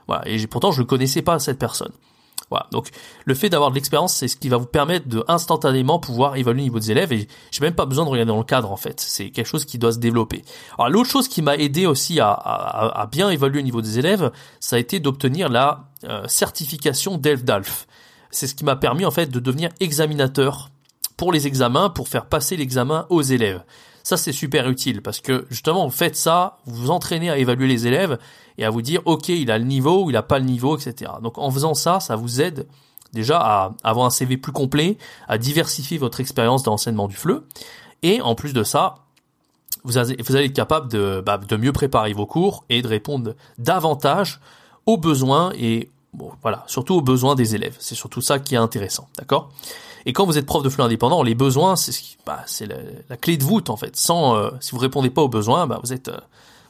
Voilà, 0.06 0.26
et 0.26 0.46
pourtant 0.46 0.72
je 0.72 0.80
ne 0.80 0.86
connaissais 0.86 1.22
pas 1.22 1.38
cette 1.38 1.58
personne. 1.58 1.92
Voilà. 2.50 2.66
Donc 2.72 2.88
le 3.24 3.34
fait 3.34 3.50
d'avoir 3.50 3.70
de 3.70 3.74
l'expérience, 3.74 4.14
c'est 4.14 4.28
ce 4.28 4.36
qui 4.36 4.48
va 4.48 4.56
vous 4.56 4.66
permettre 4.66 5.08
de 5.08 5.24
instantanément 5.28 5.98
pouvoir 5.98 6.36
évaluer 6.36 6.60
le 6.60 6.64
niveau 6.64 6.78
des 6.78 6.90
élèves. 6.90 7.12
Et 7.12 7.28
j'ai 7.50 7.60
même 7.60 7.74
pas 7.74 7.86
besoin 7.86 8.04
de 8.04 8.10
regarder 8.10 8.28
dans 8.28 8.38
le 8.38 8.44
cadre 8.44 8.72
en 8.72 8.76
fait. 8.76 9.00
C'est 9.00 9.30
quelque 9.30 9.46
chose 9.46 9.64
qui 9.64 9.78
doit 9.78 9.92
se 9.92 9.98
développer. 9.98 10.44
Alors 10.78 10.88
l'autre 10.88 11.10
chose 11.10 11.28
qui 11.28 11.42
m'a 11.42 11.56
aidé 11.56 11.86
aussi 11.86 12.20
à, 12.20 13.08
bien 13.10 13.30
évaluer 13.30 13.58
le 13.58 13.64
niveau 13.64 13.82
des 13.82 13.98
élèves, 13.98 14.30
ça 14.60 14.76
a 14.76 14.78
été 14.78 15.00
d'obtenir 15.00 15.48
la 15.48 15.88
euh, 16.04 16.26
certification 16.26 17.18
DELF-DALF. 17.18 17.86
C'est 18.30 18.46
ce 18.46 18.54
qui 18.54 18.64
m'a 18.64 18.76
permis 18.76 19.04
en 19.04 19.10
fait 19.10 19.26
de 19.26 19.40
devenir 19.40 19.70
examinateur 19.80 20.70
pour 21.16 21.32
les 21.32 21.46
examens, 21.46 21.90
pour 21.90 22.08
faire 22.08 22.26
passer 22.26 22.56
l'examen 22.56 23.06
aux 23.10 23.22
élèves. 23.22 23.62
Ça, 24.08 24.16
c'est 24.16 24.32
super 24.32 24.70
utile 24.70 25.02
parce 25.02 25.20
que 25.20 25.44
justement, 25.50 25.84
vous 25.84 25.94
faites 25.94 26.16
ça, 26.16 26.56
vous 26.64 26.84
vous 26.84 26.90
entraînez 26.90 27.28
à 27.28 27.36
évaluer 27.36 27.66
les 27.66 27.86
élèves 27.86 28.18
et 28.56 28.64
à 28.64 28.70
vous 28.70 28.80
dire, 28.80 29.02
OK, 29.04 29.28
il 29.28 29.50
a 29.50 29.58
le 29.58 29.66
niveau 29.66 30.04
ou 30.04 30.08
il 30.08 30.14
n'a 30.14 30.22
pas 30.22 30.38
le 30.38 30.46
niveau, 30.46 30.78
etc. 30.78 31.12
Donc 31.22 31.36
en 31.36 31.50
faisant 31.50 31.74
ça, 31.74 32.00
ça 32.00 32.16
vous 32.16 32.40
aide 32.40 32.66
déjà 33.12 33.38
à 33.38 33.74
avoir 33.84 34.06
un 34.06 34.10
CV 34.10 34.38
plus 34.38 34.50
complet, 34.50 34.96
à 35.28 35.36
diversifier 35.36 35.98
votre 35.98 36.20
expérience 36.20 36.62
d'enseignement 36.62 37.06
du 37.06 37.16
FLE. 37.16 37.42
Et 38.02 38.22
en 38.22 38.34
plus 38.34 38.54
de 38.54 38.62
ça, 38.62 38.94
vous 39.84 39.98
allez, 39.98 40.16
vous 40.26 40.36
allez 40.36 40.46
être 40.46 40.54
capable 40.54 40.90
de, 40.90 41.20
bah, 41.20 41.36
de 41.36 41.56
mieux 41.58 41.72
préparer 41.72 42.14
vos 42.14 42.24
cours 42.24 42.64
et 42.70 42.80
de 42.80 42.88
répondre 42.88 43.34
davantage 43.58 44.40
aux 44.86 44.96
besoins 44.96 45.52
et 45.54 45.90
voilà, 46.40 46.64
surtout 46.66 46.94
aux 46.94 47.02
besoins 47.02 47.34
des 47.34 47.54
élèves. 47.54 47.76
C'est 47.78 47.94
surtout 47.94 48.22
ça 48.22 48.38
qui 48.38 48.54
est 48.54 48.58
intéressant, 48.58 49.06
d'accord? 49.18 49.50
Et 50.06 50.12
quand 50.12 50.26
vous 50.26 50.38
êtes 50.38 50.46
prof 50.46 50.62
de 50.62 50.68
flux 50.68 50.82
indépendant, 50.82 51.22
les 51.22 51.34
besoins, 51.34 51.76
c'est 51.76 51.92
bah, 52.26 52.44
la, 53.08 53.16
clé 53.16 53.36
de 53.36 53.44
voûte 53.44 53.70
en 53.70 53.76
fait. 53.76 53.96
Sans, 53.96 54.36
euh, 54.36 54.50
si 54.60 54.72
vous 54.72 54.78
répondez 54.78 55.10
pas 55.10 55.22
aux 55.22 55.28
besoins, 55.28 55.66
bah, 55.66 55.80
vous 55.82 55.92
êtes 55.92 56.08
euh, 56.08 56.18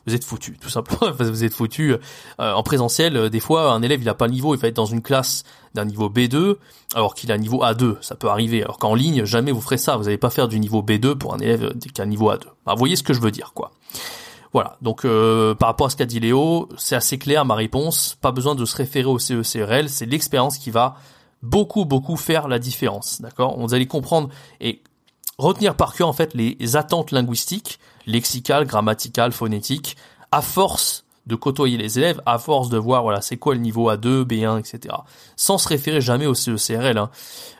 vous 0.07 0.15
êtes 0.15 0.25
foutu, 0.25 0.57
tout 0.59 0.71
simplement. 0.71 1.13
vous 1.19 1.45
êtes 1.45 1.53
foutu. 1.53 1.93
Euh, 1.93 1.99
en 2.39 2.63
présentiel, 2.63 3.29
des 3.29 3.41
fois, 3.41 3.73
un 3.73 3.83
élève, 3.83 4.01
il 4.01 4.09
a 4.09 4.15
pas 4.15 4.27
le 4.27 4.33
niveau, 4.33 4.55
il 4.55 4.61
va 4.61 4.69
être 4.69 4.77
dans 4.77 4.87
une 4.87 5.03
classe 5.03 5.43
d'un 5.75 5.85
niveau 5.85 6.09
B2, 6.09 6.57
alors 6.95 7.15
qu'il 7.15 7.31
a 7.31 7.35
un 7.35 7.39
niveau 7.39 7.63
A2. 7.63 7.97
Ça 8.01 8.15
peut 8.15 8.29
arriver. 8.29 8.63
Alors 8.63 8.79
qu'en 8.79 8.95
ligne, 8.95 9.25
jamais 9.25 9.53
vous 9.53 9.61
ferez 9.61 9.77
ça. 9.77 9.97
Vous 9.97 10.05
n'allez 10.05 10.17
pas 10.17 10.31
faire 10.31 10.49
du 10.49 10.59
niveau 10.61 10.83
B2 10.83 11.15
pour 11.15 11.35
un 11.35 11.39
élève 11.39 11.75
qui 11.79 12.01
a 12.01 12.05
un 12.05 12.07
niveau 12.07 12.33
A2. 12.33 12.45
vous 12.67 12.77
voyez 12.77 12.97
ce 12.97 13.03
que 13.03 13.13
je 13.13 13.21
veux 13.21 13.31
dire, 13.31 13.53
quoi. 13.55 13.71
Voilà. 14.55 14.79
Donc, 14.81 15.03
par 15.03 15.69
rapport 15.69 15.89
à 15.89 15.91
ce 15.91 15.97
qu'a 15.97 16.07
dit 16.07 16.21
Léo, 16.21 16.71
c'est 16.79 16.97
assez 16.97 17.19
clair 17.19 17.45
ma 17.45 17.55
réponse. 17.55 18.17
Pas 18.23 18.33
besoin 18.33 18.55
de 18.55 18.65
se 18.65 18.77
référer 18.77 19.05
au 19.05 19.19
CECRL. 19.19 19.91
C'est 19.91 20.07
l'expérience 20.07 20.57
qui 20.57 20.71
va 20.71 20.97
beaucoup, 21.43 21.85
beaucoup 21.85 22.17
faire 22.17 22.49
la 22.49 22.59
différence. 22.59 23.21
D'accord? 23.21 23.59
Vous 23.59 23.75
allez 23.75 23.87
comprendre 23.87 24.29
et 24.61 24.83
retenir 25.39 25.77
par 25.77 25.95
cœur 25.95 26.09
en 26.09 26.13
fait 26.13 26.35
les 26.35 26.77
attentes 26.77 27.13
linguistiques, 27.13 27.79
lexicales, 28.07 28.67
grammaticales, 28.67 29.33
phonétiques, 29.33 29.97
à 30.33 30.43
force 30.43 31.05
de 31.29 31.35
côtoyer 31.35 31.77
les 31.77 31.99
élèves, 31.99 32.23
à 32.25 32.39
force 32.39 32.71
de 32.71 32.79
voir 32.79 33.03
voilà 33.03 33.21
c'est 33.21 33.37
quoi 33.37 33.55
le 33.55 33.61
niveau 33.61 33.93
A2, 33.93 34.25
B1, 34.25 34.59
etc. 34.59 34.95
Sans 35.37 35.59
se 35.59 35.69
référer 35.69 36.01
jamais 36.01 36.27
au 36.27 36.35
CECRL. 36.35 36.97
Hein. 36.97 37.11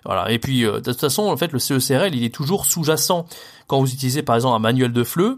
Voilà. 0.07 0.31
Et 0.33 0.39
puis 0.39 0.65
euh, 0.65 0.81
de 0.81 0.91
toute 0.91 1.01
façon 1.01 1.25
en 1.25 1.37
fait 1.37 1.53
le 1.53 1.59
CECRL 1.59 2.15
il 2.15 2.25
est 2.25 2.35
toujours 2.35 2.65
sous-jacent. 2.65 3.27
Quand 3.67 3.79
vous 3.79 3.93
utilisez 3.93 4.23
par 4.23 4.37
exemple 4.37 4.57
un 4.57 4.61
manuel 4.61 4.93
de 4.93 5.05
FLE, 5.05 5.37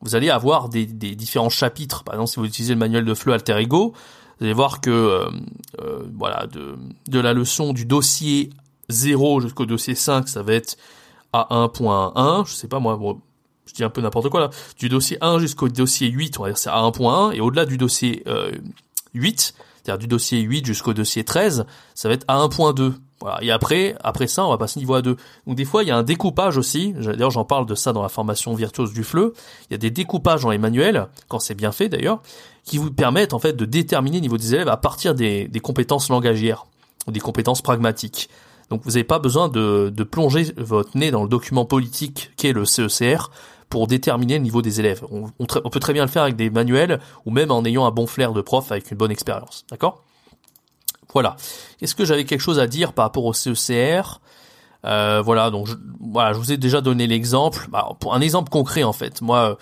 vous 0.00 0.16
allez 0.16 0.28
avoir 0.28 0.68
des, 0.68 0.86
des, 0.86 1.14
différents 1.14 1.50
chapitres. 1.50 2.02
Par 2.02 2.16
exemple 2.16 2.30
si 2.30 2.40
vous 2.40 2.46
utilisez 2.46 2.74
le 2.74 2.80
manuel 2.80 3.04
de 3.04 3.14
FLE 3.14 3.32
Alter 3.32 3.58
Ego, 3.58 3.94
vous 4.38 4.44
allez 4.44 4.54
voir 4.54 4.80
que 4.80 4.90
euh, 4.90 5.28
euh, 5.80 6.02
voilà 6.16 6.46
de, 6.46 6.76
de 7.08 7.20
la 7.20 7.32
leçon 7.32 7.72
du 7.72 7.84
dossier 7.84 8.50
0 8.88 9.40
jusqu'au 9.40 9.66
dossier 9.66 9.94
5 9.94 10.28
ça 10.28 10.42
va 10.42 10.54
être 10.54 10.76
à 11.32 11.46
1.1, 11.50 12.46
je 12.46 12.54
sais 12.54 12.68
pas 12.68 12.78
moi, 12.78 12.98
je 13.66 13.74
dis 13.74 13.84
un 13.84 13.90
peu 13.90 14.00
n'importe 14.00 14.28
quoi 14.30 14.40
là, 14.40 14.50
du 14.78 14.88
dossier 14.88 15.18
1 15.20 15.38
jusqu'au 15.38 15.68
dossier 15.68 16.08
8, 16.08 16.38
on 16.38 16.44
va 16.44 16.48
dire 16.50 16.58
c'est 16.58 16.70
à 16.70 16.78
1.1, 16.78 17.34
et 17.34 17.40
au-delà 17.40 17.66
du 17.66 17.76
dossier 17.76 18.22
euh, 18.26 18.52
8, 19.14 19.54
c'est-à-dire 19.82 19.98
du 19.98 20.06
dossier 20.06 20.40
8 20.40 20.64
jusqu'au 20.64 20.94
dossier 20.94 21.24
13, 21.24 21.66
ça 21.94 22.08
va 22.08 22.14
être 22.14 22.24
à 22.28 22.38
1.2. 22.38 22.94
Et 23.40 23.50
après, 23.50 23.96
après 24.00 24.26
ça, 24.26 24.46
on 24.46 24.50
va 24.50 24.58
passer 24.58 24.78
niveau 24.78 24.94
à 24.94 25.02
2. 25.02 25.16
Donc 25.46 25.56
des 25.56 25.64
fois, 25.64 25.82
il 25.82 25.88
y 25.88 25.90
a 25.90 25.96
un 25.96 26.02
découpage 26.02 26.56
aussi. 26.56 26.92
D'ailleurs, 26.92 27.30
j'en 27.30 27.44
parle 27.44 27.66
de 27.66 27.74
ça 27.74 27.92
dans 27.92 28.02
la 28.02 28.08
formation 28.08 28.54
virtuose 28.54 28.92
du 28.92 29.02
FLE. 29.02 29.32
Il 29.68 29.72
y 29.72 29.74
a 29.74 29.78
des 29.78 29.90
découpages 29.90 30.42
dans 30.42 30.50
les 30.50 30.58
manuels, 30.58 31.08
quand 31.28 31.40
c'est 31.40 31.54
bien 31.54 31.72
fait 31.72 31.88
d'ailleurs, 31.88 32.22
qui 32.64 32.78
vous 32.78 32.90
permettent 32.92 33.34
en 33.34 33.38
fait 33.38 33.54
de 33.54 33.64
déterminer 33.64 34.18
le 34.18 34.22
niveau 34.22 34.36
des 34.36 34.54
élèves 34.54 34.68
à 34.68 34.76
partir 34.76 35.14
des, 35.14 35.48
des 35.48 35.60
compétences 35.60 36.08
langagières 36.10 36.66
ou 37.06 37.10
des 37.10 37.20
compétences 37.20 37.62
pragmatiques. 37.62 38.28
Donc 38.70 38.82
vous 38.84 38.90
n'avez 38.90 39.04
pas 39.04 39.18
besoin 39.18 39.48
de, 39.48 39.90
plonger 40.10 40.52
votre 40.56 40.96
nez 40.96 41.10
dans 41.10 41.22
le 41.22 41.28
document 41.28 41.64
politique 41.64 42.30
qu'est 42.36 42.52
le 42.52 42.64
CECR 42.64 43.30
pour 43.70 43.86
déterminer 43.86 44.34
le 44.34 44.44
niveau 44.44 44.62
des 44.62 44.80
élèves. 44.80 45.04
On, 45.10 45.46
peut 45.46 45.80
très 45.80 45.92
bien 45.92 46.04
le 46.04 46.10
faire 46.10 46.22
avec 46.22 46.36
des 46.36 46.50
manuels 46.50 47.00
ou 47.26 47.30
même 47.30 47.50
en 47.50 47.64
ayant 47.64 47.86
un 47.86 47.90
bon 47.90 48.06
flair 48.06 48.32
de 48.32 48.40
prof 48.40 48.70
avec 48.72 48.90
une 48.90 48.96
bonne 48.96 49.10
expérience. 49.10 49.64
D'accord? 49.70 50.04
Voilà. 51.12 51.36
Est-ce 51.80 51.94
que 51.94 52.04
j'avais 52.04 52.24
quelque 52.24 52.40
chose 52.40 52.58
à 52.58 52.66
dire 52.66 52.92
par 52.92 53.06
rapport 53.06 53.24
au 53.24 53.32
CECR 53.32 54.20
euh, 54.84 55.22
Voilà, 55.24 55.50
donc 55.50 55.66
je, 55.66 55.74
voilà, 56.00 56.32
je 56.32 56.38
vous 56.38 56.52
ai 56.52 56.56
déjà 56.56 56.80
donné 56.80 57.06
l'exemple. 57.06 57.66
Bah, 57.70 57.88
un 58.10 58.20
exemple 58.20 58.50
concret 58.50 58.82
en 58.82 58.92
fait, 58.92 59.22
moi. 59.22 59.58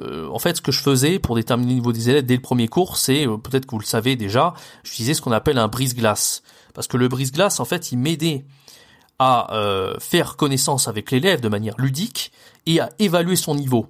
Euh, 0.00 0.28
en 0.30 0.38
fait, 0.38 0.56
ce 0.56 0.62
que 0.62 0.72
je 0.72 0.80
faisais 0.80 1.18
pour 1.18 1.36
déterminer 1.36 1.72
le 1.72 1.74
niveau 1.74 1.92
des 1.92 2.08
élèves 2.08 2.24
dès 2.24 2.36
le 2.36 2.40
premier 2.40 2.68
cours, 2.68 2.96
c'est, 2.96 3.26
euh, 3.26 3.36
peut-être 3.36 3.66
que 3.66 3.72
vous 3.72 3.80
le 3.80 3.84
savez 3.84 4.16
déjà, 4.16 4.54
j'utilisais 4.82 5.12
ce 5.12 5.20
qu'on 5.20 5.32
appelle 5.32 5.58
un 5.58 5.68
brise-glace. 5.68 6.42
Parce 6.72 6.86
que 6.86 6.96
le 6.96 7.06
brise-glace, 7.08 7.60
en 7.60 7.66
fait, 7.66 7.92
il 7.92 7.98
m'aidait 7.98 8.46
à 9.18 9.50
faire 9.98 10.36
connaissance 10.36 10.88
avec 10.88 11.10
l'élève 11.10 11.42
de 11.42 11.48
manière 11.50 11.74
ludique 11.76 12.32
et 12.64 12.80
à 12.80 12.88
évaluer 12.98 13.36
son 13.36 13.54
niveau. 13.54 13.86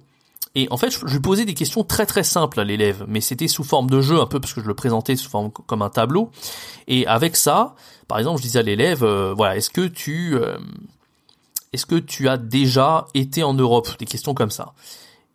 Et 0.55 0.67
en 0.69 0.77
fait, 0.77 0.89
je, 0.91 1.05
lui 1.05 1.19
posais 1.19 1.45
des 1.45 1.53
questions 1.53 1.83
très 1.83 2.05
très 2.05 2.23
simples 2.23 2.59
à 2.59 2.63
l'élève, 2.63 3.05
mais 3.07 3.21
c'était 3.21 3.47
sous 3.47 3.63
forme 3.63 3.89
de 3.89 4.01
jeu 4.01 4.19
un 4.19 4.25
peu 4.25 4.39
parce 4.39 4.53
que 4.53 4.61
je 4.61 4.67
le 4.67 4.73
présentais 4.73 5.15
sous 5.15 5.29
forme 5.29 5.49
comme 5.51 5.81
un 5.81 5.89
tableau. 5.89 6.29
Et 6.87 7.07
avec 7.07 7.37
ça, 7.37 7.75
par 8.07 8.19
exemple, 8.19 8.39
je 8.39 8.43
disais 8.43 8.59
à 8.59 8.63
l'élève, 8.63 9.03
euh, 9.03 9.33
voilà, 9.35 9.55
est-ce 9.55 9.69
que 9.69 9.87
tu 9.87 10.35
euh, 10.35 10.57
est-ce 11.71 11.85
que 11.85 11.95
tu 11.95 12.27
as 12.27 12.37
déjà 12.37 13.05
été 13.13 13.43
en 13.43 13.53
Europe? 13.53 13.97
Des 13.97 14.05
questions 14.05 14.33
comme 14.33 14.51
ça. 14.51 14.73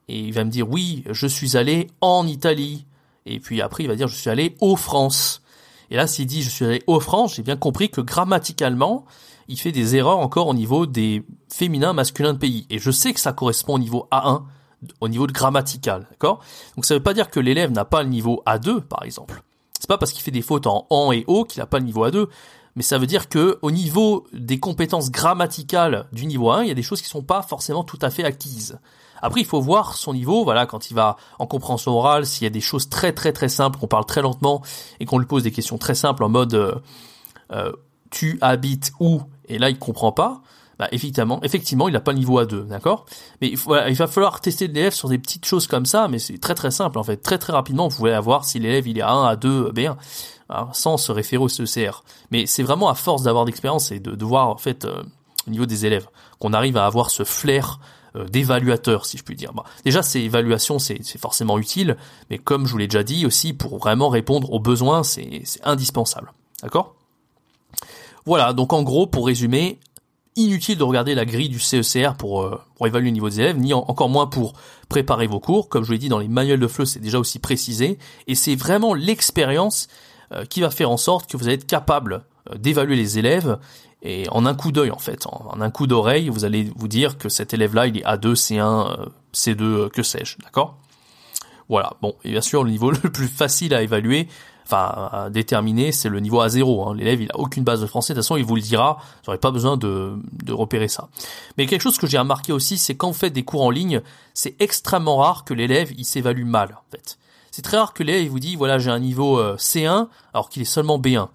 Et 0.09 0.19
il 0.19 0.35
va 0.35 0.45
me 0.45 0.51
dire 0.51 0.69
oui, 0.69 1.03
je 1.11 1.27
suis 1.27 1.57
allé 1.57 1.89
en 2.03 2.27
Italie. 2.27 2.85
Et 3.25 3.41
puis 3.41 3.63
après, 3.63 3.85
il 3.85 3.87
va 3.87 3.97
dire 3.97 4.09
je 4.09 4.17
suis 4.17 4.31
allé 4.31 4.55
aux 4.61 4.77
France. 4.77 5.43
Et 5.91 5.97
là, 5.97 6.07
s'il 6.07 6.27
dit 6.27 6.43
je 6.43 6.51
suis 6.51 6.67
allé 6.67 6.83
aux 6.87 7.01
France, 7.01 7.37
j'ai 7.37 7.43
bien 7.43 7.57
compris 7.57 7.89
que 7.89 8.03
grammaticalement, 8.03 9.07
il 9.49 9.59
fait 9.59 9.73
des 9.73 9.97
erreurs 9.97 10.19
encore 10.19 10.49
au 10.49 10.55
niveau 10.55 10.85
des 10.85 11.25
féminins 11.49 11.95
masculins 11.95 12.35
de 12.35 12.39
pays. 12.39 12.67
Et 12.69 12.79
je 12.79 12.91
sais 12.91 13.15
que 13.15 13.21
ça 13.21 13.33
correspond 13.33 13.75
au 13.75 13.79
niveau 13.79 14.09
A1, 14.11 14.43
au 15.01 15.09
niveau 15.09 15.27
de 15.27 15.33
grammatical, 15.33 16.07
d'accord? 16.11 16.41
Donc 16.77 16.85
ça 16.85 16.95
veut 16.95 17.03
pas 17.03 17.15
dire 17.15 17.31
que 17.31 17.41
l'élève 17.41 17.71
n'a 17.71 17.85
pas 17.85 18.03
le 18.03 18.09
niveau 18.09 18.43
A2, 18.47 18.81
par 18.81 19.03
exemple. 19.05 19.43
C'est 19.79 19.89
pas 19.89 19.99
parce 19.99 20.13
qu'il 20.13 20.23
fait 20.23 20.31
des 20.31 20.43
fautes 20.43 20.67
en 20.67 20.87
en 20.91 21.13
et 21.13 21.25
o 21.27 21.45
qu'il 21.45 21.61
n'a 21.61 21.67
pas 21.67 21.79
le 21.79 21.85
niveau 21.85 22.07
A2, 22.07 22.29
mais 22.77 22.83
ça 22.83 22.99
veut 22.99 23.07
dire 23.07 23.29
que 23.29 23.59
au 23.63 23.71
niveau 23.71 24.27
des 24.33 24.61
compétences 24.61 25.11
grammaticales 25.11 26.07
du 26.13 26.27
niveau 26.27 26.51
1, 26.51 26.63
il 26.63 26.69
y 26.69 26.71
a 26.71 26.75
des 26.75 26.83
choses 26.83 27.01
qui 27.01 27.09
sont 27.09 27.23
pas 27.23 27.43
forcément 27.43 27.85
tout 27.85 27.99
à 28.03 28.11
fait 28.11 28.25
acquises. 28.25 28.79
Après, 29.23 29.41
il 29.41 29.47
faut 29.47 29.63
voir 29.63 29.97
son 29.97 30.13
niveau, 30.13 30.45
voilà, 30.45 30.67
quand 30.67 30.91
il 30.91 30.95
va 30.95 31.17
en 31.39 31.47
compréhension 31.47 31.93
orale, 31.93 32.27
s'il 32.27 32.45
y 32.45 32.47
a 32.47 32.51
des 32.51 32.61
choses 32.61 32.91
très 32.91 33.13
très 33.13 33.33
très 33.33 33.49
simples, 33.49 33.79
qu'on 33.79 33.87
parle 33.87 34.05
très 34.05 34.21
lentement 34.21 34.63
et 35.01 35.07
qu'on 35.07 35.19
lui 35.19 35.27
pose 35.27 35.43
des 35.43 35.53
questions 35.53 35.79
très 35.79 35.95
simples 35.95 36.23
en 36.23 36.29
mode 36.29 36.55
euh, 36.55 36.75
euh, 37.53 37.73
tu 38.11 38.39
habites 38.43 38.93
où? 39.01 39.23
Et 39.49 39.59
là 39.59 39.71
il 39.71 39.79
comprend 39.79 40.13
pas. 40.13 40.43
Bah, 40.79 40.89
effectivement, 40.93 41.41
effectivement, 41.43 41.89
il 41.89 41.93
n'a 41.93 42.01
pas 42.01 42.13
le 42.13 42.19
niveau 42.19 42.41
A2, 42.43 42.67
d'accord? 42.67 43.07
Mais 43.41 43.49
il, 43.49 43.57
va 43.57 44.07
falloir 44.07 44.41
tester 44.41 44.67
l'élève 44.67 44.93
sur 44.93 45.09
des 45.09 45.19
petites 45.19 45.47
choses 45.47 45.67
comme 45.67 45.87
ça, 45.87 46.07
mais 46.09 46.19
c'est 46.19 46.39
très 46.39 46.55
très 46.55 46.71
simple 46.71 46.99
en 46.99 47.03
fait. 47.03 47.17
Très 47.17 47.39
très 47.39 47.53
rapidement, 47.53 47.89
vous 47.89 47.97
pouvez 47.97 48.13
avoir 48.13 48.45
si 48.45 48.59
l'élève 48.59 48.87
il 48.87 48.99
est 48.99 49.03
A1, 49.03 49.37
A2, 49.37 49.73
B1. 49.73 49.97
hein, 50.51 50.69
sans 50.73 50.99
se 50.99 51.13
référer 51.13 51.43
au 51.43 51.49
CECR. 51.49 52.05
Mais 52.31 52.47
c'est 52.47 52.63
vraiment 52.63 52.91
à 52.91 52.95
force 52.95 53.23
d'avoir 53.23 53.47
d'expérience 53.47 53.91
et 53.91 54.01
de, 54.01 54.15
de 54.15 54.25
voir 54.25 54.49
en 54.49 54.59
fait 54.59 54.87
au 55.47 55.51
niveau 55.51 55.65
des 55.65 55.87
élèves 55.87 56.09
qu'on 56.39 56.53
arrive 56.53 56.77
à 56.77 56.85
avoir 56.85 57.11
ce 57.11 57.25
flair 57.25 57.81
d'évaluateur, 58.31 59.05
si 59.05 59.19
je 59.19 59.23
puis 59.23 59.37
dire. 59.37 59.53
déjà, 59.85 60.03
ces 60.03 60.21
évaluations, 60.21 60.79
c'est 60.79 61.19
forcément 61.19 61.59
utile, 61.59 61.97
mais 62.31 62.39
comme 62.39 62.67
je 62.67 62.73
vous 62.73 62.79
l'ai 62.79 62.87
déjà 62.87 63.03
dit 63.03 63.27
aussi, 63.27 63.53
pour 63.53 63.79
vraiment 63.79 64.09
répondre 64.09 64.53
aux 64.53 64.61
besoins, 64.61 65.03
c'est 65.03 65.43
indispensable. 65.65 66.33
D'accord? 66.63 66.95
Voilà, 68.25 68.53
donc 68.53 68.73
en 68.73 68.83
gros, 68.83 69.07
pour 69.07 69.27
résumer, 69.27 69.79
inutile 70.37 70.79
de 70.79 70.85
regarder 70.85 71.15
la 71.15 71.25
grille 71.25 71.49
du 71.49 71.59
CECR 71.59 72.15
pour, 72.17 72.43
euh, 72.43 72.61
pour 72.77 72.87
évaluer 72.87 73.09
le 73.09 73.15
niveau 73.15 73.29
des 73.29 73.41
élèves, 73.41 73.59
ni 73.59 73.73
encore 73.73 74.09
moins 74.09 74.27
pour 74.27 74.53
préparer 74.89 75.27
vos 75.27 75.41
cours. 75.41 75.69
Comme 75.69 75.83
je 75.83 75.89
vous 75.89 75.93
l'ai 75.93 75.99
dit, 75.99 76.09
dans 76.09 76.19
les 76.19 76.29
manuels 76.29 76.61
de 76.61 76.69
FLE, 76.69 76.87
c'est 76.87 77.01
déjà 77.01 77.19
aussi 77.19 77.39
précisé. 77.39 77.99
Et 78.27 78.35
c'est 78.35 78.55
vraiment 78.55 78.95
l'expérience 78.95 79.89
euh, 80.33 80.45
qui 80.45 80.61
va 80.61 80.71
faire 80.71 80.91
en 80.91 80.97
sorte 80.97 81.31
que 81.31 81.37
vous 81.37 81.45
allez 81.45 81.55
être 81.55 81.67
capable 81.67 82.25
euh, 82.51 82.57
d'évaluer 82.57 82.97
les 82.97 83.19
élèves 83.19 83.59
et 84.03 84.29
en 84.31 84.45
un 84.47 84.55
coup 84.55 84.73
d'œil 84.73 84.91
en 84.91 84.99
fait, 84.99 85.27
en, 85.27 85.61
un 85.61 85.71
coup 85.71 85.87
d'oreille, 85.87 86.29
vous 86.29 86.45
allez 86.45 86.71
vous 86.77 86.87
dire 86.87 87.19
que 87.19 87.29
cet 87.29 87.55
élève-là, 87.55 87.87
il 87.87 87.99
est 87.99 88.05
A2, 88.05 88.35
C1, 88.35 89.09
C2, 89.35 89.89
que 89.89 90.03
sais-je, 90.03 90.37
d'accord? 90.45 90.79
Voilà, 91.69 91.95
bon, 92.03 92.15
et 92.23 92.31
bien 92.31 92.41
sûr, 92.41 92.63
le 92.63 92.71
niveau 92.71 92.91
le 93.03 93.11
plus 93.11 93.29
facile 93.29 93.75
à 93.75 93.83
évaluer, 93.83 94.29
enfin 94.67 95.31
déterminer, 95.31 95.93
c'est 95.93 96.09
le 96.09 96.21
niveau 96.21 96.45
A0. 96.45 96.89
Hein. 96.89 96.95
L'élève, 96.95 97.23
il 97.23 97.31
a 97.31 97.39
aucune 97.39 97.65
base 97.65 97.81
de 97.81 97.87
français, 97.87 98.13
de 98.13 98.19
toute 98.19 98.25
façon, 98.25 98.37
il 98.37 98.45
vous 98.45 98.57
le 98.57 98.61
dira, 98.61 98.99
vous 99.01 99.31
n'aurez 99.31 99.39
pas 99.39 99.51
besoin 99.51 99.77
de, 99.77 100.19
de 100.33 100.53
repérer 100.53 100.89
ça. 100.89 101.09
Mais 101.57 101.67
quelque 101.67 101.83
chose 101.83 101.99
que 101.99 102.07
j'ai 102.07 102.19
remarqué 102.19 102.53
aussi, 102.53 102.79
c'est 102.79 103.01
vous 103.01 103.13
faites 103.13 103.33
des 103.33 103.45
cours 103.45 103.63
en 103.63 103.71
ligne, 103.71 104.03
c'est 104.35 104.61
extrêmement 104.61 105.19
rare 105.19 105.45
que 105.45 105.55
l'élève, 105.55 105.93
il 105.97 106.05
s'évalue 106.05 106.45
mal, 106.45 106.77
en 106.77 106.91
fait. 106.91 107.19
C'est 107.51 107.63
très 107.63 107.79
rare 107.79 107.95
que 107.95 108.03
l'élève 108.03 108.29
vous 108.29 108.41
dit, 108.41 108.57
voilà, 108.57 108.79
j'ai 108.79 108.91
un 108.91 108.99
niveau 108.99 109.39
euh, 109.39 109.57
C1, 109.57 110.09
alors 110.35 110.49
qu'il 110.51 110.63
est 110.63 110.67
seulement 110.67 110.99
B1 110.99 111.29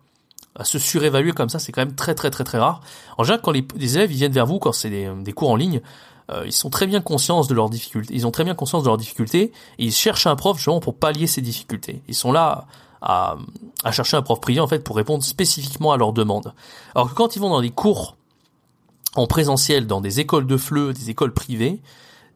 à 0.56 0.66
se 0.66 0.80
surévaluer 0.80 1.32
comme 1.32 1.50
ça, 1.50 1.60
c'est 1.60 1.72
quand 1.72 1.82
même 1.82 1.96
très 1.96 2.14
très 2.14 2.30
très 2.30 2.44
très 2.44 2.58
rare. 2.58 2.82
En 3.18 3.24
général, 3.24 3.42
quand 3.42 3.52
les, 3.52 3.66
élèves 3.96 4.12
ils 4.12 4.18
viennent 4.18 4.34
vers 4.34 4.46
vous, 4.46 4.60
quand 4.60 4.74
c'est 4.74 4.90
des, 4.90 5.10
des, 5.22 5.32
cours 5.32 5.50
en 5.50 5.56
ligne, 5.56 5.82
euh, 6.32 6.44
ils 6.46 6.52
sont 6.52 6.70
très 6.70 6.88
bien 6.88 7.02
conscients 7.02 7.42
de 7.42 7.54
leurs 7.54 7.70
difficultés. 7.70 8.14
Ils 8.14 8.28
ont 8.28 8.32
très 8.32 8.44
bien 8.44 8.56
conscience 8.56 8.84
de 8.84 8.88
leurs 8.88 8.98
difficultés 8.98 9.52
et 9.80 9.86
ils 9.86 9.94
cherchent 9.94 10.28
un 10.28 10.36
prof 10.36 10.58
justement 10.58 10.80
pour 10.80 10.96
pallier 10.96 11.28
ces 11.28 11.42
difficultés. 11.42 12.02
Ils 12.08 12.16
sont 12.16 12.32
là 12.32 12.66
à, 13.02 13.38
chercher 13.92 14.18
un 14.18 14.22
prof 14.22 14.40
privé 14.40 14.60
en 14.60 14.68
fait 14.68 14.80
pour 14.80 14.96
répondre 14.96 15.24
spécifiquement 15.24 15.92
à 15.92 15.98
leurs 15.98 16.14
demandes. 16.14 16.54
Alors 16.96 17.10
que 17.10 17.16
quand 17.16 17.36
ils 17.36 17.40
vont 17.40 17.50
dans 17.50 17.62
des 17.62 17.72
cours 17.72 18.16
en 19.16 19.28
présentiel 19.28 19.88
dans 19.88 20.02
des 20.02 20.20
écoles 20.20 20.48
de 20.48 20.58
FLE, 20.58 20.94
des 20.94 21.10
écoles 21.10 21.34
privées, 21.34 21.82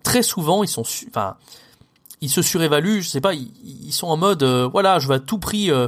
très 0.03 0.23
souvent 0.23 0.63
ils 0.63 0.67
sont, 0.67 0.83
enfin, 1.09 1.35
ils 2.21 2.29
se 2.29 2.41
surévaluent. 2.41 3.01
Je 3.01 3.09
sais 3.09 3.21
pas, 3.21 3.33
ils, 3.33 3.93
sont 3.93 4.07
en 4.07 4.17
mode, 4.17 4.43
euh, 4.43 4.67
voilà, 4.71 4.99
je 4.99 5.07
vais 5.07 5.15
à 5.15 5.19
tout 5.19 5.37
prix 5.37 5.71
euh, 5.71 5.87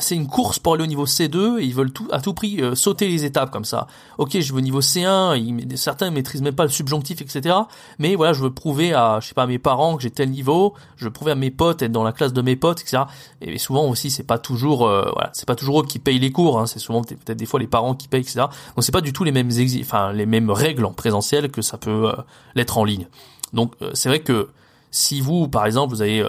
c'est 0.00 0.14
une 0.14 0.26
course 0.26 0.58
pour 0.58 0.74
aller 0.74 0.84
au 0.84 0.86
niveau 0.86 1.06
C2 1.06 1.60
et 1.60 1.64
ils 1.64 1.74
veulent 1.74 1.92
tout 1.92 2.08
à 2.12 2.20
tout 2.20 2.34
prix 2.34 2.60
euh, 2.60 2.74
sauter 2.74 3.08
les 3.08 3.24
étapes 3.24 3.50
comme 3.50 3.64
ça. 3.64 3.86
Ok, 4.18 4.38
je 4.38 4.52
veux 4.52 4.58
au 4.58 4.60
niveau 4.60 4.82
C1, 4.82 5.38
ils, 5.38 5.78
certains 5.78 6.10
maîtrisent 6.10 6.42
même 6.42 6.54
pas 6.54 6.64
le 6.64 6.68
subjonctif, 6.68 7.22
etc. 7.22 7.56
Mais 7.98 8.14
voilà, 8.14 8.34
je 8.34 8.42
veux 8.42 8.52
prouver 8.52 8.92
à, 8.92 9.18
je 9.20 9.28
sais 9.28 9.34
pas, 9.34 9.46
mes 9.46 9.58
parents 9.58 9.96
que 9.96 10.02
j'ai 10.02 10.10
tel 10.10 10.30
niveau, 10.30 10.74
je 10.96 11.06
veux 11.06 11.10
prouver 11.10 11.32
à 11.32 11.36
mes 11.36 11.50
potes 11.50 11.80
être 11.80 11.92
dans 11.92 12.04
la 12.04 12.12
classe 12.12 12.34
de 12.34 12.42
mes 12.42 12.54
potes, 12.54 12.82
etc. 12.82 13.04
Et, 13.40 13.56
souvent 13.56 13.88
aussi, 13.88 14.10
c'est 14.10 14.24
pas 14.24 14.38
toujours, 14.38 14.86
euh, 14.86 15.10
voilà, 15.14 15.30
c'est 15.32 15.46
pas 15.46 15.56
toujours 15.56 15.80
eux 15.80 15.86
qui 15.86 15.98
payent 15.98 16.18
les 16.18 16.32
cours, 16.32 16.60
hein, 16.60 16.66
c'est 16.66 16.78
souvent 16.78 17.02
peut-être 17.02 17.38
des 17.38 17.46
fois 17.46 17.58
les 17.58 17.66
parents 17.66 17.94
qui 17.94 18.08
payent, 18.08 18.20
etc. 18.20 18.40
Donc 18.76 18.84
c'est 18.84 18.92
pas 18.92 19.00
du 19.00 19.14
tout 19.14 19.24
les 19.24 19.32
mêmes 19.32 19.50
enfin 19.80 20.12
les 20.12 20.26
mêmes 20.26 20.50
règles 20.50 20.84
en 20.84 20.92
présentiel 20.92 21.50
que 21.50 21.62
ça 21.62 21.78
peut 21.78 22.12
l'être 22.54 22.76
en 22.76 22.84
ligne. 22.84 23.08
Donc 23.54 23.72
c'est 23.94 24.10
vrai 24.10 24.20
que 24.20 24.50
si 24.90 25.20
vous, 25.20 25.48
par 25.48 25.64
exemple, 25.66 25.94
vous 25.94 26.02
avez 26.02 26.26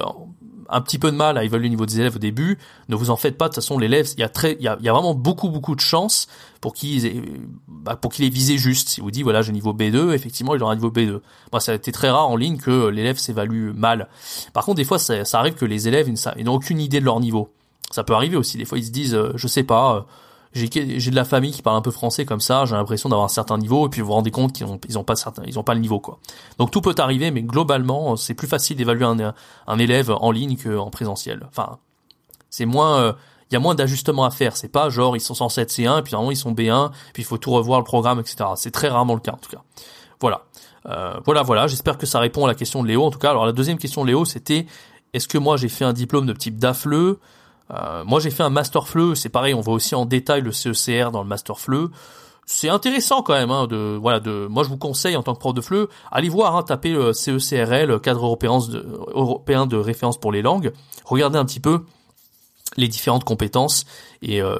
un 0.69 0.81
petit 0.81 0.99
peu 0.99 1.11
de 1.11 1.15
mal 1.15 1.37
à 1.37 1.43
évaluer 1.43 1.63
le 1.63 1.69
niveau 1.69 1.85
des 1.85 1.99
élèves 1.99 2.15
au 2.15 2.19
début, 2.19 2.57
ne 2.87 2.95
vous 2.95 3.09
en 3.09 3.15
faites 3.15 3.37
pas. 3.37 3.45
De 3.45 3.53
toute 3.53 3.63
façon, 3.63 3.77
l'élève, 3.77 4.07
il 4.15 4.19
y 4.19 4.23
a 4.23 4.29
très, 4.29 4.53
il 4.59 4.63
y 4.63 4.67
a, 4.67 4.75
vraiment 4.75 5.13
beaucoup, 5.13 5.49
beaucoup 5.49 5.75
de 5.75 5.79
chances 5.79 6.27
pour 6.61 6.73
qu'il 6.73 7.23
bah, 7.67 7.95
pour 7.95 8.11
qu'il 8.11 8.25
ait 8.25 8.29
visé 8.29 8.57
juste. 8.57 8.89
Si 8.89 9.01
vous 9.01 9.11
dit 9.11 9.23
voilà, 9.23 9.41
j'ai 9.41 9.51
niveau 9.51 9.73
B2, 9.73 10.11
effectivement, 10.13 10.55
il 10.55 10.63
aura 10.63 10.73
un 10.73 10.75
niveau 10.75 10.91
B2. 10.91 11.19
Moi, 11.51 11.59
ça 11.59 11.71
a 11.71 11.75
été 11.75 11.91
très 11.91 12.09
rare 12.09 12.29
en 12.29 12.35
ligne 12.35 12.57
que 12.57 12.87
l'élève 12.87 13.17
s'évalue 13.17 13.71
mal. 13.73 14.07
Par 14.53 14.65
contre, 14.65 14.77
des 14.77 14.85
fois, 14.85 14.99
ça, 14.99 15.23
arrive 15.33 15.55
que 15.55 15.65
les 15.65 15.87
élèves, 15.87 16.11
ils 16.37 16.43
n'ont 16.45 16.55
aucune 16.55 16.79
idée 16.79 16.99
de 16.99 17.05
leur 17.05 17.19
niveau. 17.19 17.49
Ça 17.91 18.03
peut 18.03 18.13
arriver 18.13 18.37
aussi. 18.37 18.57
Des 18.57 18.65
fois, 18.65 18.77
ils 18.77 18.85
se 18.85 18.91
disent, 18.91 19.15
euh, 19.15 19.31
je 19.35 19.47
sais 19.47 19.63
pas. 19.63 19.95
Euh, 19.95 20.01
j'ai 20.53 20.67
de 20.67 21.15
la 21.15 21.25
famille 21.25 21.51
qui 21.51 21.61
parle 21.61 21.77
un 21.77 21.81
peu 21.81 21.91
français 21.91 22.25
comme 22.25 22.39
ça, 22.39 22.65
j'ai 22.65 22.75
l'impression 22.75 23.09
d'avoir 23.09 23.25
un 23.25 23.29
certain 23.29 23.57
niveau 23.57 23.85
et 23.85 23.89
puis 23.89 24.01
vous 24.01 24.07
vous 24.07 24.13
rendez 24.13 24.31
compte 24.31 24.53
qu'ils 24.53 24.65
ont 24.65 24.79
ils 24.87 24.97
ont 24.97 25.03
pas 25.03 25.13
ils 25.45 25.63
pas 25.63 25.73
le 25.75 25.79
niveau 25.79 25.99
quoi. 25.99 26.19
Donc 26.57 26.71
tout 26.71 26.81
peut 26.81 26.95
arriver 26.97 27.29
mais 27.29 27.43
globalement 27.43 28.15
c'est 28.15 28.33
plus 28.33 28.47
facile 28.47 28.75
d'évaluer 28.75 29.05
un, 29.05 29.33
un 29.67 29.79
élève 29.79 30.09
en 30.09 30.31
ligne 30.31 30.57
qu'en 30.57 30.89
présentiel. 30.89 31.45
Enfin 31.49 31.77
c'est 32.49 32.65
moins 32.65 32.99
euh, 32.99 33.13
il 33.51 33.53
y 33.53 33.57
a 33.57 33.59
moins 33.59 33.75
d'ajustements 33.75 34.25
à 34.25 34.31
faire, 34.31 34.57
c'est 34.57 34.71
pas 34.71 34.89
genre 34.89 35.15
ils 35.15 35.21
sont 35.21 35.35
censés 35.35 35.61
être 35.61 35.71
C1 35.71 35.99
et 35.99 36.01
puis 36.01 36.13
normalement 36.13 36.31
ils 36.31 36.37
sont 36.37 36.53
B1 36.53 36.91
puis 37.13 37.21
il 37.21 37.25
faut 37.25 37.37
tout 37.37 37.51
revoir 37.51 37.79
le 37.79 37.85
programme 37.85 38.19
etc. 38.19 38.49
C'est 38.55 38.71
très 38.71 38.89
rarement 38.89 39.13
le 39.13 39.21
cas 39.21 39.33
en 39.33 39.37
tout 39.37 39.51
cas. 39.51 39.61
Voilà. 40.19 40.41
Euh, 40.87 41.19
voilà 41.25 41.43
voilà, 41.43 41.67
j'espère 41.67 41.97
que 41.97 42.07
ça 42.07 42.19
répond 42.19 42.45
à 42.45 42.47
la 42.47 42.55
question 42.55 42.81
de 42.81 42.87
Léo 42.87 43.03
en 43.03 43.11
tout 43.11 43.19
cas. 43.19 43.29
Alors 43.29 43.45
la 43.45 43.51
deuxième 43.51 43.77
question 43.77 44.01
de 44.01 44.07
Léo 44.07 44.25
c'était 44.25 44.65
est-ce 45.13 45.27
que 45.27 45.37
moi 45.37 45.57
j'ai 45.57 45.69
fait 45.69 45.85
un 45.85 45.93
diplôme 45.93 46.25
de 46.25 46.33
type 46.33 46.57
DAFLE 46.57 47.17
euh, 47.71 48.03
moi, 48.03 48.19
j'ai 48.19 48.31
fait 48.31 48.43
un 48.43 48.49
master 48.49 48.87
FLE, 48.87 49.15
c'est 49.15 49.29
pareil, 49.29 49.53
on 49.53 49.61
voit 49.61 49.73
aussi 49.73 49.95
en 49.95 50.05
détail 50.05 50.41
le 50.41 50.51
CECR 50.51 51.11
dans 51.11 51.21
le 51.21 51.27
master 51.27 51.59
FLE. 51.59 51.89
C'est 52.45 52.69
intéressant 52.69 53.21
quand 53.21 53.33
même, 53.33 53.51
hein, 53.51 53.67
de 53.67 53.95
voilà, 54.01 54.19
de. 54.19 54.47
Moi, 54.47 54.63
je 54.63 54.69
vous 54.69 54.77
conseille 54.77 55.15
en 55.15 55.21
tant 55.21 55.35
que 55.35 55.39
prof 55.39 55.53
de 55.53 55.61
FLE, 55.61 55.87
allez 56.11 56.29
voir, 56.29 56.55
hein, 56.55 56.63
tapez 56.63 56.93
le 56.93 57.13
CECRL, 57.13 57.99
cadre 57.99 58.25
européen 58.25 58.57
de, 58.57 58.79
européen 59.13 59.67
de 59.67 59.77
référence 59.77 60.19
pour 60.19 60.31
les 60.31 60.41
langues. 60.41 60.73
Regardez 61.05 61.37
un 61.37 61.45
petit 61.45 61.59
peu 61.59 61.83
les 62.77 62.87
différentes 62.87 63.23
compétences 63.23 63.85
et 64.21 64.41
euh, 64.41 64.55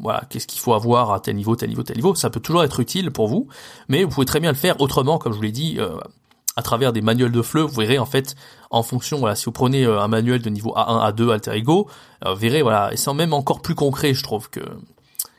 voilà 0.00 0.22
qu'est-ce 0.28 0.46
qu'il 0.46 0.60
faut 0.60 0.74
avoir 0.74 1.12
à 1.12 1.20
tel 1.20 1.34
niveau 1.34 1.56
tel 1.56 1.70
niveau 1.70 1.82
tel 1.82 1.96
niveau 1.96 2.14
ça 2.14 2.28
peut 2.28 2.40
toujours 2.40 2.62
être 2.62 2.78
utile 2.80 3.10
pour 3.10 3.26
vous 3.26 3.48
mais 3.88 4.04
vous 4.04 4.10
pouvez 4.10 4.26
très 4.26 4.38
bien 4.38 4.52
le 4.52 4.56
faire 4.56 4.78
autrement 4.82 5.16
comme 5.16 5.32
je 5.32 5.38
vous 5.38 5.42
l'ai 5.42 5.50
dit 5.50 5.76
euh, 5.78 5.96
à 6.56 6.62
travers 6.62 6.92
des 6.92 7.02
manuels 7.02 7.32
de 7.32 7.42
FLE, 7.42 7.62
vous 7.62 7.80
verrez 7.80 7.98
en 7.98 8.06
fait 8.06 8.34
en 8.70 8.82
fonction, 8.82 9.18
voilà, 9.18 9.34
si 9.34 9.46
vous 9.46 9.52
prenez 9.52 9.84
euh, 9.84 10.00
un 10.00 10.08
manuel 10.08 10.42
de 10.42 10.50
niveau 10.50 10.74
A1, 10.76 11.12
A2, 11.12 11.32
alter 11.32 11.52
ego, 11.52 11.88
euh, 12.24 12.34
vous 12.34 12.40
verrez, 12.40 12.62
voilà, 12.62 12.92
et 12.92 12.96
c'est 12.96 13.12
même 13.12 13.32
encore 13.32 13.60
plus 13.60 13.74
concret, 13.74 14.14
je 14.14 14.22
trouve, 14.22 14.50
que, 14.50 14.60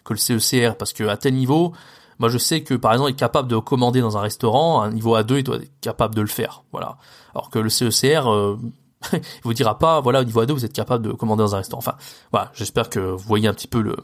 que 0.04 0.14
le 0.14 0.18
CECR, 0.18 0.76
parce 0.78 0.94
que 0.94 1.04
à 1.06 1.18
tel 1.18 1.34
niveau, 1.34 1.74
moi 2.20 2.30
je 2.30 2.38
sais 2.38 2.64
que 2.64 2.74
par 2.74 2.94
exemple, 2.94 3.12
il 3.12 3.14
est 3.14 3.18
capable 3.18 3.48
de 3.48 3.58
commander 3.58 4.02
dans 4.02 4.18
un 4.18 4.22
restaurant, 4.22 4.82
un 4.82 4.92
niveau 4.92 5.18
A2, 5.18 5.38
il 5.38 5.44
doit 5.44 5.58
être 5.58 5.72
capable 5.82 6.16
de 6.16 6.22
le 6.22 6.28
faire, 6.28 6.64
voilà. 6.72 6.98
Alors 7.34 7.50
que 7.50 7.60
le 7.60 7.70
CECR, 7.70 8.30
euh, 8.30 8.58
il 9.14 9.22
vous 9.44 9.54
dira 9.54 9.80
pas, 9.80 10.02
voilà, 10.02 10.22
au 10.22 10.24
niveau 10.24 10.44
A2, 10.44 10.52
vous 10.52 10.66
êtes 10.66 10.74
capable 10.74 11.06
de 11.06 11.14
commander 11.14 11.44
dans 11.44 11.56
un 11.56 11.60
restaurant. 11.60 11.80
Enfin, 11.80 11.96
voilà, 12.32 12.52
j'espère 12.54 12.90
que 12.90 13.00
vous 13.00 13.28
voyez 13.28 13.48
un 13.48 13.54
petit 13.54 13.68
peu 13.68 13.82
le, 13.82 13.96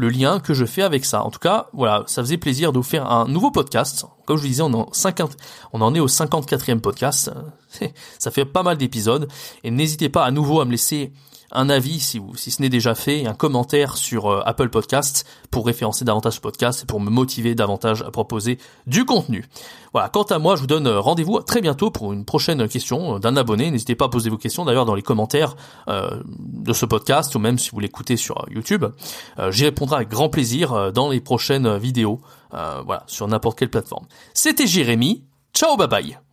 le 0.00 0.08
lien 0.08 0.40
que 0.40 0.54
je 0.54 0.64
fais 0.64 0.80
avec 0.80 1.04
ça. 1.04 1.22
En 1.22 1.30
tout 1.30 1.38
cas, 1.38 1.68
voilà, 1.74 2.04
ça 2.06 2.22
faisait 2.22 2.38
plaisir 2.38 2.72
de 2.72 2.78
vous 2.78 2.82
faire 2.82 3.10
un 3.10 3.28
nouveau 3.28 3.50
podcast. 3.50 4.06
Comme 4.24 4.38
je 4.38 4.42
vous 4.42 4.48
disais, 4.48 4.62
on 4.62 4.72
en, 4.72 4.90
50, 4.92 5.36
on 5.74 5.82
en 5.82 5.94
est 5.94 6.00
au 6.00 6.08
54e 6.08 6.80
podcast. 6.80 7.30
ça 8.18 8.30
fait 8.30 8.46
pas 8.46 8.62
mal 8.62 8.78
d'épisodes. 8.78 9.28
Et 9.62 9.70
n'hésitez 9.70 10.08
pas 10.08 10.24
à 10.24 10.30
nouveau 10.30 10.62
à 10.62 10.64
me 10.64 10.70
laisser 10.70 11.12
un 11.52 11.68
avis 11.68 12.00
si, 12.00 12.18
vous, 12.18 12.36
si 12.36 12.50
ce 12.50 12.62
n'est 12.62 12.68
déjà 12.68 12.94
fait, 12.94 13.26
un 13.26 13.34
commentaire 13.34 13.96
sur 13.96 14.26
euh, 14.26 14.42
Apple 14.44 14.68
Podcasts 14.68 15.26
pour 15.50 15.66
référencer 15.66 16.04
davantage 16.04 16.34
ce 16.34 16.40
podcast 16.40 16.82
et 16.82 16.86
pour 16.86 17.00
me 17.00 17.10
motiver 17.10 17.54
davantage 17.54 18.02
à 18.02 18.10
proposer 18.10 18.58
du 18.86 19.04
contenu. 19.04 19.44
Voilà, 19.92 20.08
quant 20.08 20.22
à 20.22 20.38
moi, 20.38 20.56
je 20.56 20.60
vous 20.60 20.66
donne 20.66 20.86
euh, 20.86 21.00
rendez-vous 21.00 21.40
très 21.40 21.60
bientôt 21.60 21.90
pour 21.90 22.12
une 22.12 22.24
prochaine 22.24 22.68
question 22.68 23.16
euh, 23.16 23.18
d'un 23.18 23.36
abonné. 23.36 23.70
N'hésitez 23.70 23.94
pas 23.94 24.06
à 24.06 24.08
poser 24.08 24.30
vos 24.30 24.38
questions 24.38 24.64
d'ailleurs 24.64 24.86
dans 24.86 24.94
les 24.94 25.02
commentaires 25.02 25.56
de 25.88 26.72
ce 26.72 26.86
podcast 26.86 27.34
ou 27.34 27.38
même 27.38 27.58
si 27.58 27.70
vous 27.70 27.80
l'écoutez 27.80 28.16
sur 28.16 28.44
YouTube. 28.50 28.84
J'y 29.50 29.64
répondrai 29.64 29.96
avec 29.96 30.08
grand 30.08 30.28
plaisir 30.28 30.92
dans 30.92 31.08
les 31.08 31.20
prochaines 31.20 31.76
vidéos, 31.76 32.20
voilà, 32.50 33.02
sur 33.06 33.26
n'importe 33.28 33.58
quelle 33.58 33.70
plateforme. 33.70 34.06
C'était 34.34 34.66
Jérémy. 34.66 35.24
Ciao, 35.54 35.76
bye 35.76 35.88
bye. 35.88 36.29